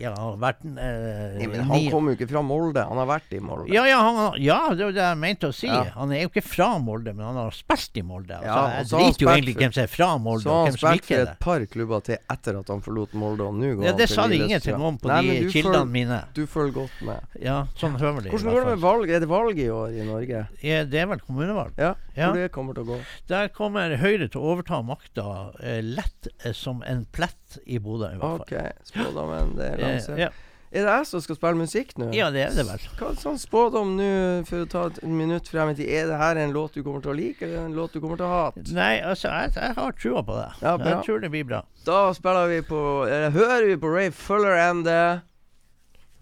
ja, 0.00 0.14
har 0.16 0.36
vært 0.40 0.62
eh, 0.64 1.36
Nei, 1.38 1.46
men 1.52 1.60
han 1.68 1.84
kommer 1.92 2.14
jo 2.14 2.18
ikke 2.18 2.28
fra 2.32 2.42
Molde. 2.46 2.82
Han 2.88 2.98
har 3.02 3.06
vært 3.10 3.34
i 3.36 3.40
Molde. 3.44 3.68
ja, 3.72 3.84
ja, 3.88 3.98
han, 4.06 4.18
ja, 4.40 4.58
det 4.74 4.86
var 4.88 4.94
det 4.96 5.02
jeg 5.04 5.18
mente 5.20 5.50
å 5.50 5.54
si. 5.54 5.68
Ja. 5.68 5.82
Han 5.96 6.12
er 6.16 6.22
jo 6.24 6.30
ikke 6.32 6.42
fra 6.46 6.68
Molde, 6.80 7.12
men 7.14 7.26
han 7.26 7.36
har 7.36 7.50
spilt 7.56 8.00
i 8.00 8.04
Molde. 8.06 8.38
Altså, 8.40 8.48
Ja, 8.50 8.56
og 8.64 8.70
jeg 8.78 8.86
så 8.90 8.96
han 8.96 9.04
driter 9.10 9.24
jo 9.26 9.30
egentlig 9.34 9.56
hvem 9.60 9.74
som 9.76 9.82
er 9.84 9.92
fra 9.92 10.08
Molde, 10.18 10.42
Så 10.44 10.50
og 10.50 10.56
han 10.56 10.66
hvem 10.70 10.78
som 10.78 10.88
spilt 10.88 11.02
ikke 11.04 11.10
for 11.10 11.20
er 11.20 11.24
det. 11.24 11.34
et 11.36 11.44
par 11.46 11.66
klubber 11.74 12.04
til 12.08 12.18
etter 12.36 12.58
at 12.60 12.72
han 12.74 12.80
forlot 12.86 13.14
Molde, 13.20 13.46
og 13.50 13.54
nå 13.60 13.72
går 13.76 13.84
Ja, 13.84 13.90
han 13.92 14.00
det 14.00 14.08
sa 14.10 14.26
de 14.26 14.34
Lillestrøm. 14.34 14.48
ingenting 14.50 14.86
om 14.90 14.98
på 15.04 15.08
Nei, 15.12 15.20
de 15.26 15.50
kildene 15.52 15.82
føl, 15.84 15.92
mine. 15.96 16.20
Du 16.34 16.42
følger 16.46 16.72
godt 16.80 17.02
med. 17.10 17.20
Ja, 17.44 17.58
sånn 17.76 17.98
høvelig. 18.00 18.26
i 18.26 18.30
Hvordan 18.34 18.54
går 18.54 18.60
det 18.64 18.70
med 18.74 18.84
valg? 18.86 19.10
Er 19.10 19.20
det 19.20 19.28
valg 19.30 19.58
i 19.58 19.68
år 19.70 19.90
i 20.00 20.06
Norge? 20.08 20.46
Ja, 20.62 20.84
det 20.84 21.02
er 21.04 21.06
vel 21.14 21.20
kommunevalg. 21.26 21.72
Ja, 21.78 21.94
Ja. 22.16 22.26
hvor 22.32 22.40
det 22.40 22.50
kommer 22.52 22.74
til 22.74 22.84
å 22.84 22.86
gå? 22.94 23.00
Der 23.28 23.48
kommer 23.48 23.96
Høyre 23.96 24.28
til 24.30 24.40
å 24.40 24.54
overta 24.54 24.82
makta 24.84 25.52
eh, 25.62 25.80
lett 25.82 26.28
eh, 26.44 26.52
som 26.52 26.82
en 26.86 27.06
plett 27.12 27.36
i 27.66 27.78
Bodø, 27.78 28.06
i 28.14 28.18
hvert 28.18 28.20
fall. 28.20 28.40
OK, 28.40 28.84
spådommen. 28.84 29.56
Det 29.56 29.66
er 29.66 29.74
Eh, 29.78 29.86
lansert. 29.88 30.18
ja. 30.18 30.28
Er 30.72 30.84
det 30.86 30.90
jeg 30.94 31.06
som 31.06 31.20
skal 31.20 31.34
spille 31.36 31.58
musikk 31.58 31.96
nå? 31.98 32.12
ja, 32.14 32.28
det 32.30 32.42
er 32.44 32.50
det 32.54 32.62
vel. 32.68 32.82
Hva 32.98 33.08
er 33.10 33.16
sånn 33.18 33.38
spådom 33.42 33.96
nå, 33.98 34.10
for 34.46 34.62
å 34.62 34.68
ta 34.70 34.84
et 34.86 35.00
minutt 35.02 35.48
frem 35.50 35.72
i 35.72 35.74
tid? 35.74 35.88
Er 35.90 36.06
det 36.06 36.18
her 36.20 36.36
en 36.38 36.52
låt 36.54 36.74
du 36.74 36.84
kommer 36.84 37.02
til 37.02 37.10
å 37.10 37.14
like, 37.18 37.42
eller 37.42 37.64
en 37.66 37.74
låt 37.74 37.92
du 37.92 37.98
kommer 38.00 38.16
til 38.20 38.26
å 38.26 38.30
hate? 38.30 38.62
Nei, 38.72 39.00
altså, 39.02 39.28
jeg, 39.34 39.50
jeg 39.56 39.74
har 39.74 39.92
trua 39.98 40.22
på 40.22 40.36
det. 40.38 40.46
Ja, 40.62 40.76
bra. 40.78 40.86
jeg 40.92 41.04
tror 41.08 41.18
det 41.20 41.30
blir 41.34 41.44
bra. 41.44 41.64
Da 41.84 42.12
spiller 42.14 42.46
vi 42.52 42.60
på 42.62 42.78
Eller 43.10 43.30
hører 43.34 43.66
vi 43.66 43.76
på 43.82 43.90
Ray 43.96 44.10
Fuller 44.14 44.54
and 44.68 44.84
the 44.86 45.20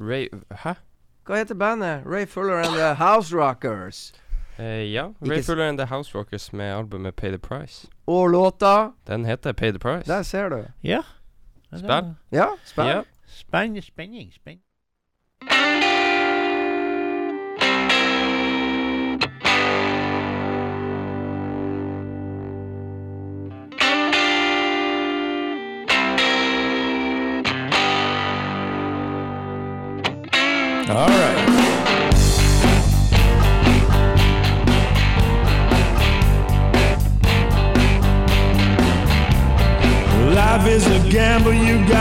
Ray 0.01 0.29
Hæ? 0.65 0.75
Hva 1.27 1.37
heter 1.43 1.55
bandet? 1.55 2.07
Ray 2.07 2.25
Fuller 2.25 2.57
and 2.65 2.73
the 2.75 2.95
House 2.95 3.31
Rockers. 3.35 4.15
Uh, 4.59 4.65
ja. 4.89 5.11
Ray 5.21 5.43
Fuller 5.43 5.69
and 5.69 5.79
The 5.79 5.87
House 5.87 6.15
Rockers 6.15 6.53
med 6.53 6.73
albumet 6.75 7.17
Pay 7.17 7.31
The 7.31 7.39
Price. 7.39 7.87
Og 8.07 8.31
låta 8.31 8.93
Den 9.07 9.25
heter 9.25 9.53
Pay 9.53 9.73
The 9.73 9.79
Price. 9.79 10.09
Der 10.09 10.23
ser 10.23 10.49
du. 10.49 10.65
Ja. 10.81 11.03
Spill. 11.77 12.17
Ja, 12.31 12.55
spill. 12.65 12.87
Ja. 12.87 13.05
Spenn, 13.27 13.81
spenning, 13.83 14.33
spenning. 14.33 14.63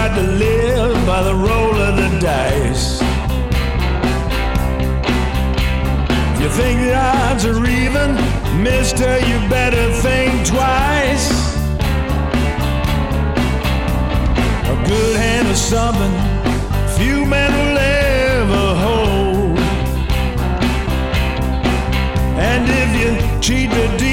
Got 0.08 0.16
to 0.16 0.22
live 0.22 1.05
by 1.05 1.22
the 1.22 1.34
roll 1.34 1.76
of 1.76 1.97
the 1.97 2.20
dice. 2.20 3.01
You 6.39 6.49
think 6.49 6.80
the 6.82 6.95
odds 6.95 7.45
are 7.45 7.66
even, 7.66 8.16
mister, 8.64 9.20
you 9.28 9.38
better 9.49 9.91
think 10.05 10.32
twice. 10.45 11.28
A 14.74 14.78
good 14.88 15.18
hand 15.18 15.47
of 15.49 15.58
something 15.58 16.14
few 16.97 17.26
men 17.26 17.51
will 17.60 17.78
ever 17.78 18.68
hold. 18.86 19.60
And 22.39 22.64
if 22.82 22.89
you 23.01 23.41
cheat 23.41 23.70
the 23.72 24.07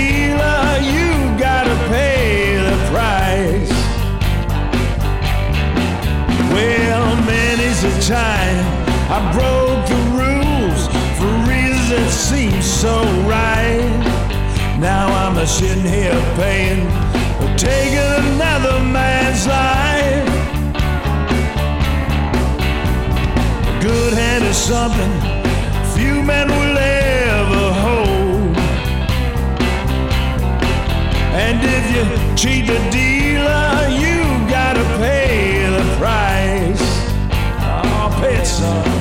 time 8.06 8.84
I 9.08 9.18
broke 9.32 9.88
the 9.88 10.00
rules 10.20 10.88
for 11.16 11.30
reasons 11.48 11.88
that 11.88 12.10
seem 12.10 12.60
so 12.60 13.02
right. 13.24 13.80
Now 14.78 15.06
I'm 15.08 15.38
a 15.38 15.46
sitting 15.46 15.86
here 15.86 16.20
paying 16.36 16.84
for 17.38 17.48
taking 17.56 18.08
another 18.24 18.76
man's 18.84 19.46
life. 19.46 20.28
A 23.70 23.74
good 23.80 24.12
hand 24.12 24.44
is 24.44 24.56
something 24.56 25.12
few 25.96 26.22
men 26.22 26.48
will 26.48 26.76
ever 26.76 27.66
hold. 27.84 28.56
And 31.44 31.58
if 31.76 31.84
you 31.94 32.04
cheat 32.36 32.66
the 32.66 32.78
dealer, 32.90 33.88
you 34.02 34.13
pay 38.64 38.93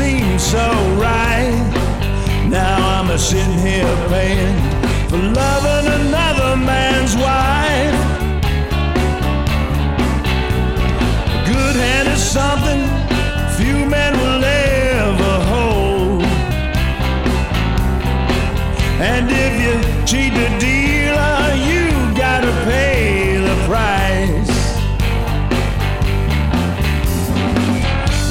reasons 0.00 0.20
that 0.20 0.30
seem 0.30 0.38
so 0.38 0.68
right. 0.96 2.48
Now 2.48 3.00
I'm 3.00 3.10
a 3.10 3.18
sitting 3.18 3.58
here 3.58 3.96
paying 4.08 4.56
for 5.08 5.18
loving 5.18 5.86
another 6.00 6.56
man's 6.56 7.14
wife. 7.16 8.00
A 11.26 11.40
good 11.46 11.76
hand 11.76 12.08
is 12.08 12.22
something 12.22 12.80
few 13.56 13.86
men 13.86 14.12
will 14.18 14.44
ever 14.44 15.44
hold. 15.52 16.22
And 19.00 19.30
if 19.30 19.54
you 19.64 19.74
cheat 20.06 20.32
the 20.34 20.48
dealer, 20.58 21.54
you 21.68 21.90
gotta 22.16 22.52
pay 22.64 23.38
the 23.38 23.56
price. 23.66 24.50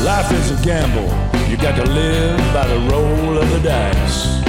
Life 0.04 0.32
is 0.32 0.52
a 0.52 0.64
gamble. 0.64 1.19
Got 1.62 1.76
to 1.76 1.92
live 1.92 2.38
by 2.54 2.66
the 2.68 2.80
roll 2.90 3.38
of 3.38 3.50
the 3.52 3.60
dice. 3.60 4.40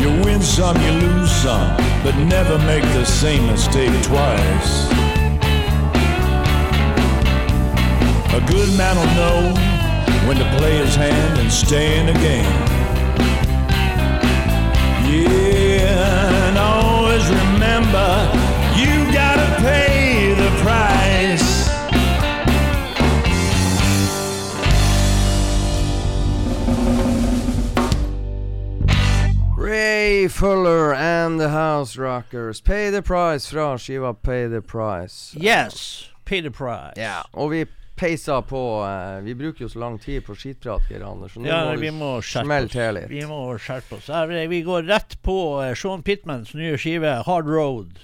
You 0.00 0.08
win 0.24 0.40
some, 0.40 0.76
you 0.80 0.92
lose 0.92 1.30
some, 1.30 1.76
but 2.02 2.16
never 2.16 2.58
make 2.60 2.82
the 2.94 3.04
same 3.04 3.46
mistake 3.46 3.92
twice. 4.02 4.90
A 8.32 8.40
good 8.48 8.76
man 8.78 8.96
will 8.96 9.14
know 9.14 9.54
when 10.26 10.38
to 10.38 10.56
play 10.56 10.78
his 10.78 10.94
hand 10.94 11.38
and 11.38 11.52
stay 11.52 12.00
in 12.00 12.06
the 12.06 12.14
game. 12.14 12.52
Yeah, 15.04 16.48
and 16.48 16.56
always 16.56 17.28
remember 17.28 18.45
Ray 30.26 30.30
Fuller 30.30 30.92
and 30.92 31.38
the 31.38 31.50
House 31.50 31.96
Rockers. 31.96 32.60
Pay 32.60 32.90
the 32.90 33.00
price 33.00 33.46
fra 33.46 33.78
skiva 33.78 34.12
Pay 34.12 34.48
the 34.48 34.60
Price. 34.60 35.36
Yes, 35.38 36.08
pay 36.24 36.40
the 36.40 36.50
price. 36.50 36.94
Ja, 36.96 37.22
og 37.32 37.50
vi 37.50 37.66
peisa 37.94 38.42
på 38.42 38.82
uh, 38.82 39.22
Vi 39.24 39.34
bruker 39.34 39.62
jo 39.62 39.68
så 39.68 39.78
lang 39.78 39.98
tid 39.98 40.24
på 40.26 40.34
skitprat, 40.34 40.82
Geir 40.90 41.04
Anders, 41.06 41.34
så 41.34 41.40
nå 41.40 41.46
Ja, 41.46 41.60
må 41.70 41.76
vi 41.78 41.92
må 41.94 42.10
smelle 42.26 42.66
til 42.66 42.98
litt. 42.98 43.06
Vi 43.06 43.22
må 43.22 43.38
skjerpe 43.54 44.00
oss. 44.00 44.10
Vi 44.50 44.62
går 44.66 44.90
rett 44.90 45.14
på 45.22 45.62
eh, 45.62 45.76
Sean 45.78 46.02
Pittmans 46.02 46.54
nye 46.58 46.74
skive 46.74 47.22
'Hard 47.22 47.46
Road'. 47.46 48.02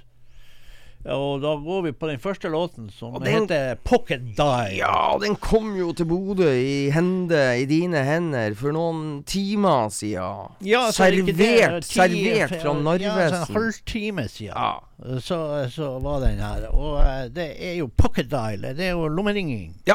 Og 1.04 1.40
da 1.42 1.56
går 1.58 1.80
vi 1.82 1.90
på 1.98 2.06
den 2.06 2.20
første 2.22 2.46
låten, 2.48 2.90
som 2.94 3.16
den- 3.18 3.26
heter 3.48 3.74
'Pocket 3.84 4.22
Die'. 4.38 4.76
Ja, 4.76 5.18
den 5.18 5.34
kom 5.36 5.76
jo 5.76 5.92
til 5.92 6.04
Bodø 6.06 6.46
i 6.52 6.90
hende, 6.90 7.58
i 7.60 7.64
dine 7.64 8.04
hender, 8.04 8.54
for 8.54 8.70
noen 8.72 9.24
timer 9.24 9.88
siden. 9.88 10.52
Ja, 10.62 10.86
er 10.86 10.92
servert, 10.92 11.26
det, 11.26 11.84
ti- 11.84 11.98
servert 11.98 12.62
fra 12.62 12.72
Narvesen. 12.72 13.18
Ja, 13.18 13.28
så 13.30 13.48
en 13.48 13.54
halvtime 13.54 14.28
siden. 14.28 14.54
Ja. 14.54 14.78
Så, 15.18 15.66
så 15.70 15.98
var 15.98 16.20
den 16.20 16.38
her. 16.38 16.68
Og 16.70 16.98
uh, 16.98 17.28
det 17.34 17.56
er 17.58 17.74
jo 17.78 17.90
pocket 17.96 18.30
dial. 18.30 18.62
Det 18.62 18.80
er 18.86 18.90
jo 18.90 19.08
lommeringing. 19.08 19.74
Ja. 19.86 19.94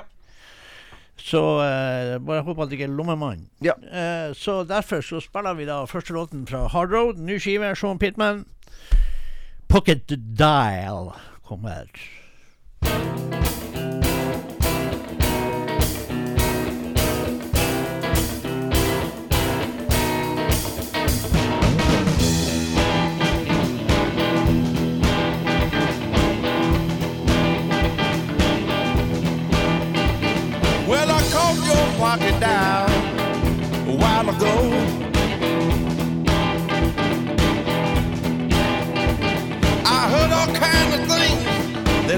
Så 1.18 1.40
uh, 1.40 2.26
bare 2.26 2.42
håper 2.44 2.64
at 2.64 2.70
det 2.70 2.78
ikke 2.80 2.84
er 2.92 2.98
lommemann. 2.98 3.48
Ja. 3.64 3.72
Uh, 3.80 4.34
så 4.36 4.64
derfor 4.68 5.02
så 5.02 5.20
spiller 5.24 5.54
vi 5.54 5.66
da 5.66 5.86
første 5.86 6.14
låten 6.14 6.46
fra 6.48 6.68
Hard 6.68 6.92
Road. 6.92 7.18
Ny 7.18 7.40
skive, 7.40 7.76
Sean 7.76 7.98
Pittman. 8.00 8.46
Pocket 9.68 10.08
Dial 10.34 11.14
kommer. 11.44 11.88
Well, 30.88 31.12
I 31.12 31.22
your 31.66 31.98
pocket 31.98 32.40
down 32.40 32.90
a 33.90 33.96
while 33.98 34.30
ago. 34.30 34.97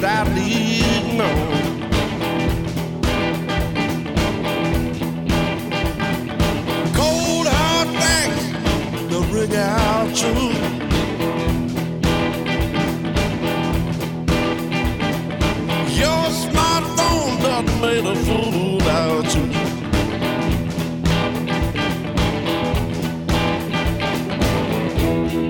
That 0.02 0.28
I 0.28 0.34
didn't 0.34 1.18
know. 1.18 1.38
Cold 6.95 7.47
hard 7.47 7.89
facts 8.00 8.45
that 9.10 9.24
ring 9.34 9.56
out 9.56 10.16
true. 10.16 10.54
Your 16.02 16.24
smartphone 16.43 17.34
done 17.41 17.70
made 17.82 18.06
a 18.06 18.16
fool 18.26 18.82
out 18.84 19.36
you. 19.36 19.45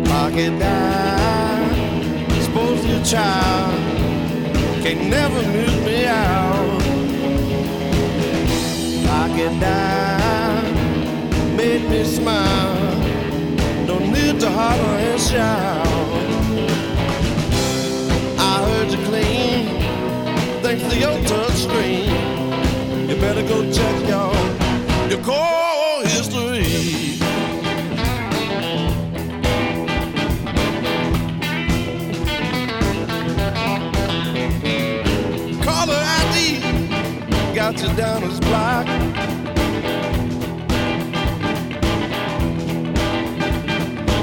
Pocket 0.05 0.53
dime, 0.59 2.41
suppose 2.41 2.85
your 2.85 3.03
child 3.03 3.78
can 4.81 5.09
never 5.09 5.41
mute 5.51 5.83
me 5.83 6.05
out. 6.05 6.79
Pocket 9.07 9.59
dime 9.59 11.55
made 11.57 11.89
me 11.89 12.03
smile. 12.05 12.77
Don't 13.85 14.11
need 14.11 14.39
to 14.39 14.49
holler 14.49 14.95
and 15.09 15.21
shout. 15.21 15.85
I 18.39 18.63
heard 18.67 18.91
you 18.91 18.99
clean 19.09 19.65
thanks 20.63 20.83
to 20.91 20.97
your 20.97 21.17
touch 21.23 21.57
screen. 21.67 22.09
You 23.09 23.15
better 23.19 23.43
go 23.43 23.69
check 23.71 24.07
your 24.07 24.33
your 25.09 25.23
call 25.25 25.58
got 37.71 37.81
you 37.81 37.95
down 37.95 38.23
as 38.23 38.39
black. 38.39 38.85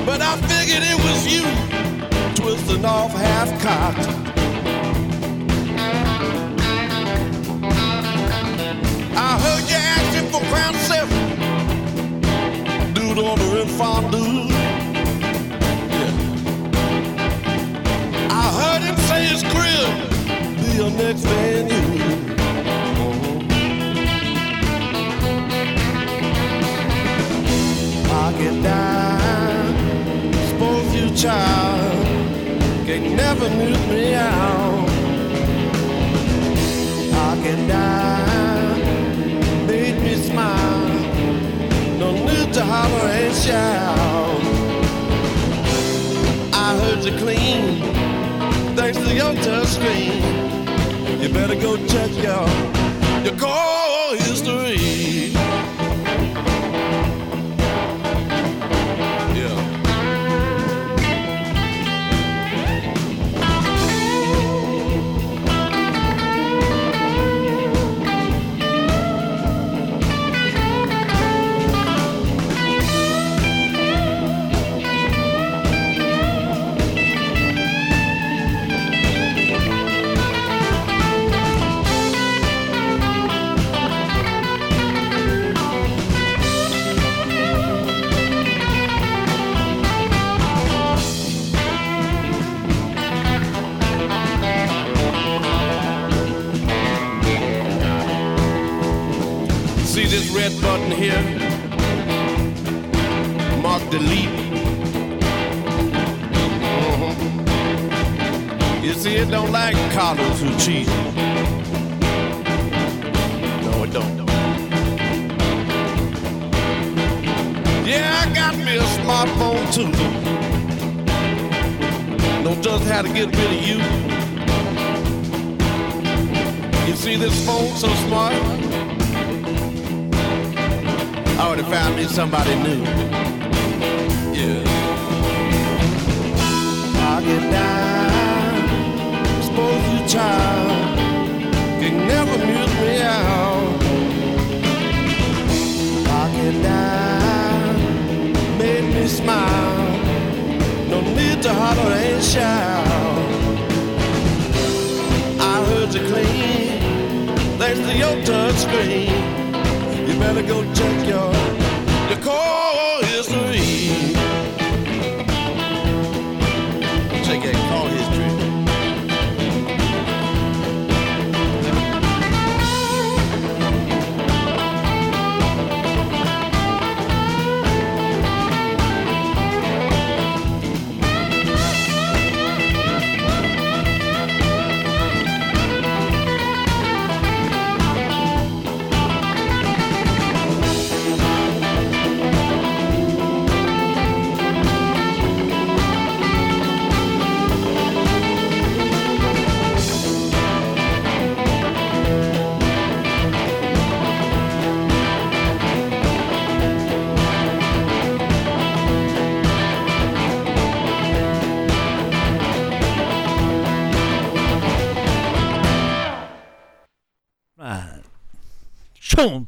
But 0.05 0.21
I 0.21 0.37
figured 0.49 0.83
it 0.83 0.99
was 1.07 1.27
you 1.33 1.45
twisting 2.35 2.85
off 2.85 3.13
half 3.13 3.49
cocked. 3.63 4.09
I 9.17 9.39
heard 9.45 9.65
you 9.71 9.81
asking 9.97 10.29
for 10.33 10.41
crown 10.51 10.75
seven. 10.91 11.21
Dude 12.95 13.19
ordering 13.19 13.69
fondue. 13.79 14.49
Yeah. 15.93 16.13
I 18.29 18.45
heard 18.59 18.83
him 18.83 18.97
say 19.07 19.27
his 19.27 19.43
crib 19.45 19.91
be 20.57 20.69
your 20.79 20.91
next 20.91 21.23
venue. 21.23 21.96
Dime, 28.39 30.33
suppose 30.49 30.95
you 30.95 31.11
child 31.17 32.07
can 32.87 33.17
never 33.17 33.49
mute 33.51 33.89
me 33.89 34.15
out. 34.15 34.87
Dime 37.69 39.67
made 39.67 39.99
me 40.03 40.15
smile. 40.17 40.89
No 41.99 42.13
need 42.13 42.53
to 42.53 42.63
holler 42.63 43.09
and 43.09 43.35
shout. 43.35 44.41
I 46.53 46.77
heard 46.81 47.05
you 47.05 47.17
clean, 47.19 47.81
thanks 48.77 48.99
to 48.99 49.15
your 49.15 49.35
touch 49.45 49.69
screen. 49.69 50.23
You 51.21 51.29
better 51.31 51.57
go 51.57 51.77
check 51.87 52.11
your 52.23 52.49
your 53.25 53.37
call 53.39 54.15
history. 54.17 54.96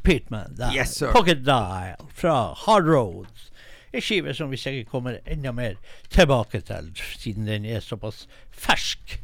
Sean 0.09 0.19
Pittman 0.19 0.55
der. 0.57 0.73
Yes, 0.75 0.95
sir. 0.97 1.13
Pocket 1.13 1.45
Dial 1.45 1.97
fra 2.15 2.55
Hard 2.57 2.87
Roads. 2.87 3.51
En 3.93 4.01
skive 4.01 4.35
som 4.35 4.51
vi 4.51 4.57
sikkert 4.57 4.91
kommer 4.91 5.21
enda 5.25 5.53
mer 5.53 5.77
tilbake 6.09 6.61
til, 6.61 6.91
siden 7.19 7.47
den 7.49 7.65
er 7.65 7.81
såpass 7.81 8.27
fersk. 8.51 9.19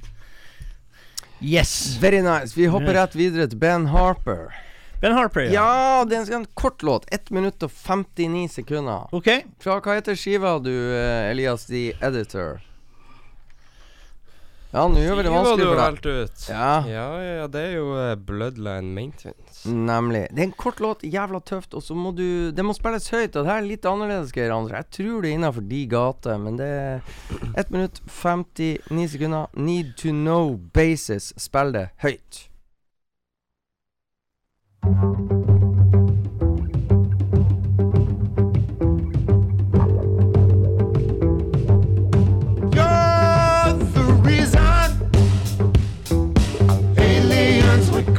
Yes. 1.40 1.96
Very 2.00 2.22
nice. 2.22 2.54
Vi 2.56 2.66
hopper 2.66 2.94
rett 2.94 3.16
videre 3.16 3.48
til 3.48 3.58
Ben 3.58 3.86
Harper. 3.92 4.54
Ben 5.00 5.12
Harper, 5.12 5.40
ja. 5.40 5.52
Ja, 5.52 6.04
det 6.08 6.16
er 6.16 6.36
en 6.36 6.46
kort 6.54 6.82
låt. 6.82 7.04
1 7.12 7.30
minutt 7.30 7.62
og 7.62 7.70
59 7.70 8.48
sekunder. 8.54 9.10
OK. 9.12 9.28
Fra 9.60 9.80
hva 9.84 9.98
heter 9.98 10.16
skiva 10.16 10.56
du, 10.64 10.72
eh, 10.72 11.30
Elias 11.32 11.66
the 11.68 11.90
Editor? 12.00 12.62
Ja, 14.72 14.88
nå 14.88 14.98
gjør 14.98 15.20
vi 15.20 15.22
det 15.26 15.34
vanskelig 15.34 15.60
du 15.60 15.68
for 15.68 15.82
har 15.82 15.98
deg. 16.00 16.06
ut. 16.24 16.46
Ja. 16.48 16.70
ja, 16.88 17.08
ja, 17.20 17.34
ja, 17.42 17.46
det 17.52 17.60
er 17.68 17.76
jo 17.76 17.90
eh, 18.00 18.14
Bloodline 18.16 18.94
Maintenance. 18.96 19.43
Nemlig. 19.64 20.26
Det 20.30 20.42
er 20.42 20.48
en 20.48 20.56
kort 20.58 20.80
låt, 20.80 21.04
jævla 21.04 21.40
tøft, 21.40 21.74
og 21.74 21.82
så 21.82 21.94
må 21.96 22.12
du 22.12 22.52
Det 22.52 22.64
må 22.64 22.74
spilles 22.76 23.08
høyt, 23.10 23.36
og 23.36 23.44
det 23.44 23.50
her 23.50 23.62
er 23.62 23.68
litt 23.68 23.86
annerledes, 23.88 24.32
Geir 24.32 24.52
Andre. 24.52 24.82
Jeg 24.82 24.90
tror 24.98 25.22
det 25.22 25.30
er 25.30 25.38
innafor 25.38 25.68
de 25.68 25.82
gater, 25.88 26.38
men 26.38 26.58
det 26.60 26.68
er 26.68 27.00
1 27.56 27.70
minutt 27.70 28.00
59 28.08 29.10
sekunder. 29.16 29.46
Need 29.56 29.96
to 29.96 30.10
know 30.10 30.56
basis. 30.74 31.32
Spill 31.36 31.72
det 31.72 31.88
høyt. 32.04 32.48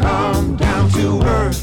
Come 0.06 0.35
to 0.96 1.22
Earth. 1.24 1.62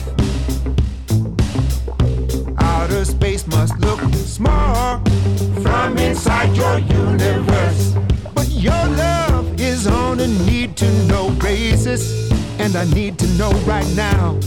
Outer 2.59 3.05
space 3.07 3.47
must 3.47 3.79
look 3.81 4.01
small 4.15 5.01
from 5.63 5.97
inside 5.97 6.55
your 6.55 6.79
universe. 6.79 7.95
But 8.35 8.49
your 8.51 8.85
love 9.05 9.59
is 9.59 9.87
on 9.87 10.21
a 10.21 10.27
need 10.27 10.77
to 10.77 10.89
know 11.07 11.31
basis, 11.41 12.31
and 12.59 12.77
I 12.77 12.85
need 12.93 13.19
to 13.21 13.27
know 13.39 13.53
right 13.65 13.89
now. 13.97 14.39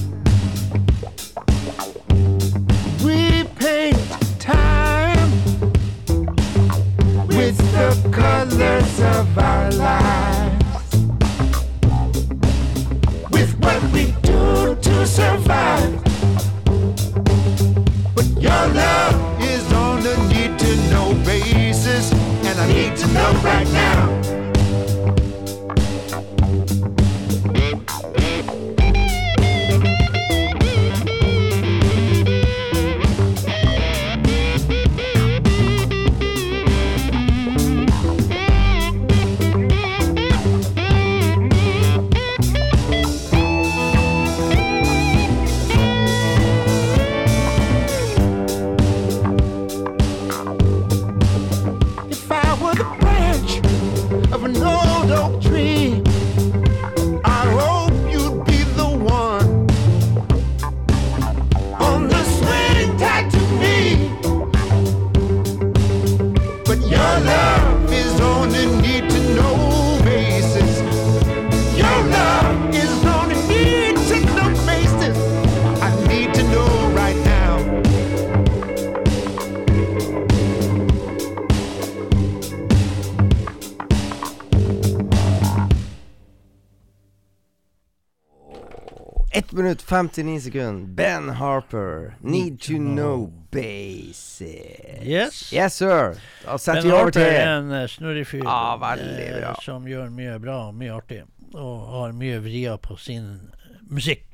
Minutt 89.55 89.81
59 89.81 90.41
sekunder. 90.41 90.87
Ben 90.87 91.29
Harper. 91.29 92.15
Need 92.21 92.61
to 92.61 92.73
know 92.73 93.33
Basics'. 93.51 95.05
Yes. 95.05 95.53
Yes, 95.53 95.75
sir. 95.75 96.17
Ben 96.45 96.89
Harper 96.89 97.21
er 97.21 97.57
en 97.57 97.71
uh, 97.71 97.87
snurrig 97.87 98.27
fyr 98.27 98.43
ah, 98.45 98.97
eh, 98.99 99.53
som 99.63 99.87
gjør 99.87 100.09
mye 100.09 100.39
bra 100.39 100.57
og 100.67 100.75
mye 100.75 100.93
artig. 100.93 101.23
Og 101.53 101.87
har 101.91 102.15
mye 102.17 102.39
vrier 102.43 102.77
på 102.77 102.97
sin 102.99 103.51
musikk. 103.89 104.25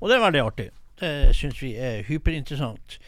Og 0.00 0.08
det 0.08 0.16
er 0.16 0.24
veldig 0.26 0.42
artig. 0.42 0.70
Det 1.00 1.34
syns 1.36 1.62
vi 1.62 1.74
er 1.76 2.02
hyperinteressant. 2.08 2.98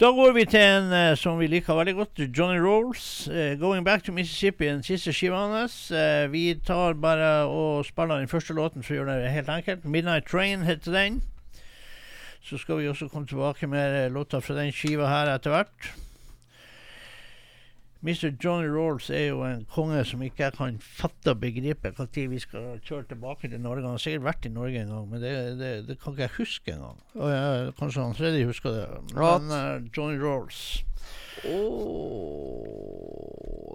Da 0.00 0.08
går 0.16 0.32
vi 0.32 0.46
til 0.48 0.62
en 0.64 0.86
uh, 0.96 1.16
som 1.20 1.36
vi 1.36 1.44
liker 1.52 1.76
veldig 1.76 1.92
godt, 1.98 2.20
Johnny 2.32 2.56
Rolls. 2.56 3.28
Uh, 3.28 3.52
'Going 3.60 3.84
Back 3.84 4.04
to 4.04 4.12
Mississippi', 4.12 4.64
den 4.64 4.82
siste 4.82 5.12
skiva 5.12 5.36
hans. 5.36 5.90
Uh, 5.92 6.32
vi 6.32 6.54
tar 6.66 6.96
bare 6.96 7.44
og 7.44 7.84
spiller 7.84 8.16
den 8.16 8.28
første 8.28 8.56
låten 8.56 8.80
for 8.82 8.94
å 8.94 9.02
gjøre 9.02 9.18
det 9.20 9.34
helt 9.34 9.50
enkelt. 9.52 9.84
'Midnight 9.84 10.24
Train' 10.24 10.64
heter 10.64 10.96
den. 10.96 11.20
Så 12.40 12.56
skal 12.56 12.80
vi 12.80 12.88
også 12.88 13.10
komme 13.12 13.28
tilbake 13.28 13.66
med 13.66 14.12
låter 14.16 14.40
fra 14.40 14.56
den 14.56 14.72
skiva 14.72 15.04
her 15.06 15.34
etter 15.34 15.52
hvert. 15.52 15.92
Mr. 18.00 18.30
Johnny 18.44 18.68
Rolls 18.68 19.10
er 19.12 19.26
jo 19.26 19.42
en 19.44 19.66
konge 19.68 20.04
som 20.08 20.22
ikke 20.24 20.46
jeg 20.46 20.54
kan 20.56 20.78
fatte 20.80 21.34
og 21.34 21.40
begripe 21.42 21.92
når 21.98 22.28
vi 22.32 22.38
skal 22.40 22.78
kjøre 22.80 23.04
tilbake 23.10 23.48
til 23.52 23.60
Norge. 23.60 23.82
Han 23.84 23.98
har 23.98 24.00
sikkert 24.00 24.24
vært 24.24 24.46
i 24.48 24.52
Norge 24.54 24.80
en 24.80 24.88
gang, 24.94 25.10
men 25.10 25.20
det, 25.20 25.32
det, 25.60 25.72
det 25.88 25.98
kan 26.00 26.12
ikke 26.14 26.22
jeg 26.24 26.36
huske 26.38 26.72
engang. 26.72 26.98
Kanskje 27.78 28.06
han 28.06 28.16
Freddy 28.16 28.46
husker 28.48 28.70
det. 28.78 28.86
Men 29.12 29.52
uh, 29.52 29.84
Johnny 29.96 30.16
Rolls 30.20 30.84
Åh 31.44 32.70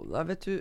Nei, 0.06 0.22
vet 0.28 0.44
du 0.46 0.60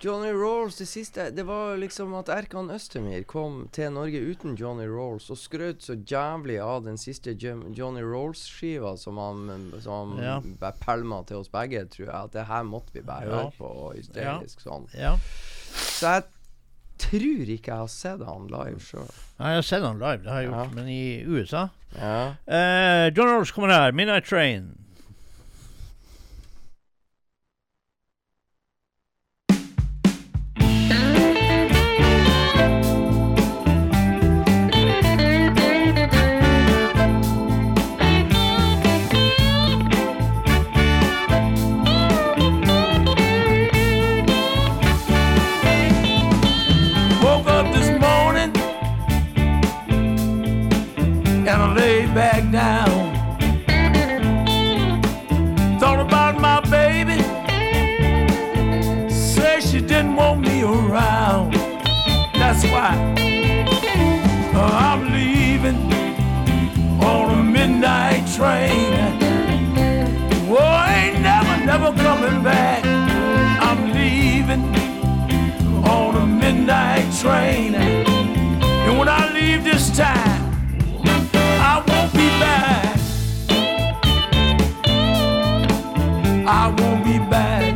Johnny 0.00 0.30
Rolls, 0.32 0.76
det 0.78 0.86
siste 0.86 1.30
Det 1.34 1.42
var 1.46 1.76
liksom 1.80 2.12
at 2.14 2.28
Erkan 2.30 2.70
Østemir 2.70 3.24
kom 3.26 3.64
til 3.74 3.90
Norge 3.92 4.20
uten 4.30 4.54
Johnny 4.58 4.86
Rolls 4.86 5.26
og 5.34 5.38
skrøt 5.40 5.82
så 5.82 5.96
jævlig 6.06 6.60
av 6.62 6.84
den 6.86 6.98
siste 7.00 7.34
Johnny 7.34 8.04
Rolls-skiva 8.06 8.96
som 8.98 9.18
han, 9.18 9.72
som 9.82 10.14
han 10.18 10.22
Ja. 10.60 10.70
pælma 10.84 11.24
til 11.26 11.36
oss 11.42 11.48
begge, 11.48 11.84
tror 11.90 12.06
jeg. 12.06 12.14
At 12.24 12.32
det 12.32 12.46
her 12.46 12.62
måtte 12.62 12.92
vi 12.94 13.00
bare 13.00 13.24
Ja. 13.26 13.30
høre 13.42 13.52
på 13.58 13.94
hysterisk 13.96 14.60
sånn. 14.62 14.86
Ja. 14.94 15.16
Så 15.74 16.06
jeg 16.14 16.24
tror 16.98 17.48
ikke 17.48 17.66
jeg 17.72 17.76
har 17.76 17.86
sett 17.88 18.24
han 18.24 18.46
live 18.46 18.78
sjøl. 18.78 19.10
Nei, 19.38 19.48
Jeg 19.50 19.54
har 19.54 19.62
sett 19.62 19.82
han 19.82 19.98
live, 19.98 20.22
det 20.22 20.30
har 20.30 20.40
jeg 20.42 20.50
gjort, 20.50 20.68
Ja. 20.68 20.74
men 20.74 20.88
i 20.88 21.24
USA. 21.26 21.68
Ja. 21.96 22.34
Uh, 22.46 23.10
John 23.16 23.28
Rolls 23.34 23.50
kommer 23.50 23.68
her. 23.72 23.90
'Midnight 23.92 24.26
Train'. 24.26 24.76
Train. 68.58 68.92
Whoa, 70.48 70.84
ain't 70.88 71.20
never, 71.20 71.64
never 71.64 71.92
coming 72.02 72.42
back. 72.42 72.84
I'm 73.66 73.92
leaving 73.92 74.64
on 75.84 76.16
a 76.16 76.26
midnight 76.26 77.06
train. 77.20 77.74
And 77.74 78.98
when 78.98 79.08
I 79.08 79.32
leave 79.32 79.64
this 79.64 79.96
time, 79.96 80.42
I 81.70 81.84
won't 81.86 82.12
be 82.12 82.28
back. 82.44 82.98
I 86.46 86.74
won't 86.78 87.04
be 87.04 87.18
back. 87.36 87.74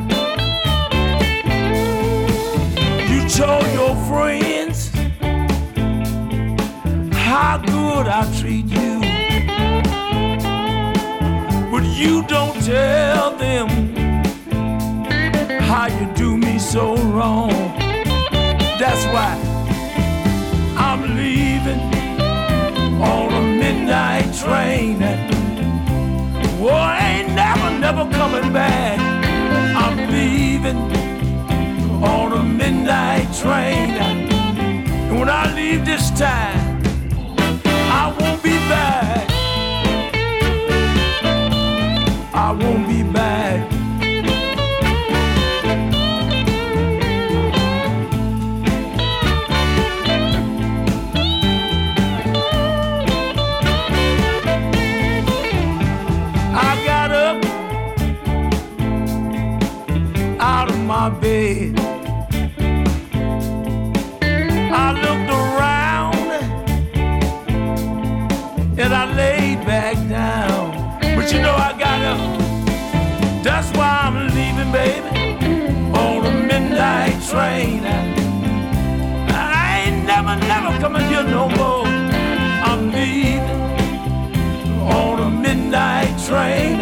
You 3.11 3.21
told 3.29 3.67
your 3.79 3.95
friends 4.09 4.91
how 7.13 7.59
good 7.59 8.07
I 8.09 8.23
treat 8.41 8.62
you. 12.03 12.23
Don't 12.27 12.55
tell 12.65 13.37
them 13.37 13.69
how 15.71 15.87
you 15.87 16.07
do 16.15 16.37
me 16.37 16.59
so 16.59 16.97
wrong. 17.15 17.51
That's 18.83 19.05
why 19.15 19.33
I'm 20.77 21.03
leaving 21.17 21.81
on 23.01 23.33
a 23.33 23.43
midnight 23.63 24.35
train. 24.43 25.01
Whoa, 26.61 26.71
I 26.71 26.99
ain't 27.13 27.31
never, 27.35 27.79
never 27.79 28.05
coming 28.11 28.53
back. 28.53 28.99
I'm 29.83 29.97
leaving 30.11 30.81
on 32.03 32.33
a 32.33 32.43
midnight 32.43 33.29
train. 33.43 33.91
And 35.11 35.19
when 35.19 35.29
I 35.29 35.55
leave 35.55 35.85
this 35.85 36.11
time, 36.19 36.72
bed. 61.23 61.79
I 64.75 64.87
looked 65.05 65.31
around 65.31 66.17
and 68.77 68.93
I 68.93 69.05
laid 69.15 69.65
back 69.65 69.95
down. 70.09 70.73
But 71.17 71.33
you 71.33 71.41
know 71.41 71.55
I 71.55 71.79
got 71.79 72.01
up. 72.13 72.19
That's 73.45 73.71
why 73.77 73.91
I'm 74.07 74.19
leaving, 74.35 74.73
baby, 74.73 75.11
on 75.97 76.27
a 76.27 76.33
midnight 76.51 77.17
train. 77.31 77.83
I 79.31 79.85
ain't 79.87 80.05
never, 80.05 80.35
never 80.53 80.77
coming 80.81 81.07
here 81.07 81.23
no 81.23 81.49
more. 81.51 81.87
I'm 82.69 82.91
leaving 82.91 83.63
on 85.01 85.21
a 85.21 85.31
midnight 85.31 86.13
train. 86.27 86.81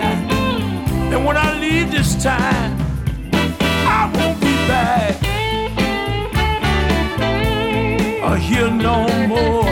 And 1.13 1.27
when 1.27 1.37
I 1.37 1.59
leave 1.61 1.91
this 1.91 2.23
time, 2.23 2.80
here 8.51 8.69
no 8.69 9.07
more. 9.29 9.69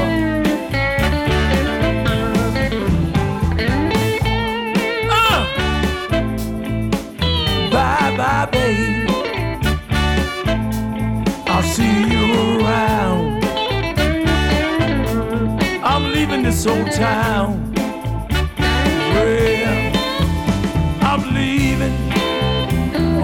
Uh. 5.11 5.43
Bye 7.72 8.16
bye, 8.16 8.49
baby. 8.53 9.12
I'll 11.49 11.62
see 11.62 11.97
you 12.12 12.24
around. 12.61 13.45
I'm 15.83 16.12
leaving 16.12 16.45
this 16.45 16.64
old 16.64 16.93
town. 16.93 17.72
Well, 19.12 19.93
I'm 21.03 21.35
leaving 21.35 21.97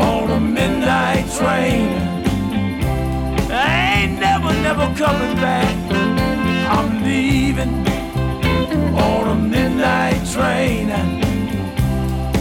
on 0.00 0.30
a 0.32 0.40
midnight 0.40 1.30
train. 1.38 2.03
Never 4.76 4.94
coming 4.96 5.36
back. 5.36 5.72
I'm 6.68 7.04
leaving 7.04 7.86
on 8.96 9.28
a 9.28 9.34
midnight 9.36 10.26
train. 10.32 10.88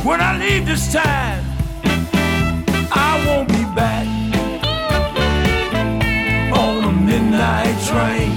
When 0.03 0.19
I 0.19 0.39
leave 0.39 0.65
this 0.65 0.91
time, 0.91 1.43
I 2.91 3.23
won't 3.27 3.49
be 3.49 3.63
back 3.75 4.07
on 6.57 6.83
a 6.85 6.91
midnight 6.91 7.77
train. 7.85 8.31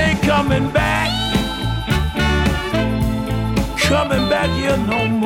Ain't 0.00 0.22
coming 0.22 0.70
back, 0.70 1.10
coming 3.76 4.30
back 4.30 4.48
here 4.58 4.78
no 4.78 5.08
more. 5.08 5.17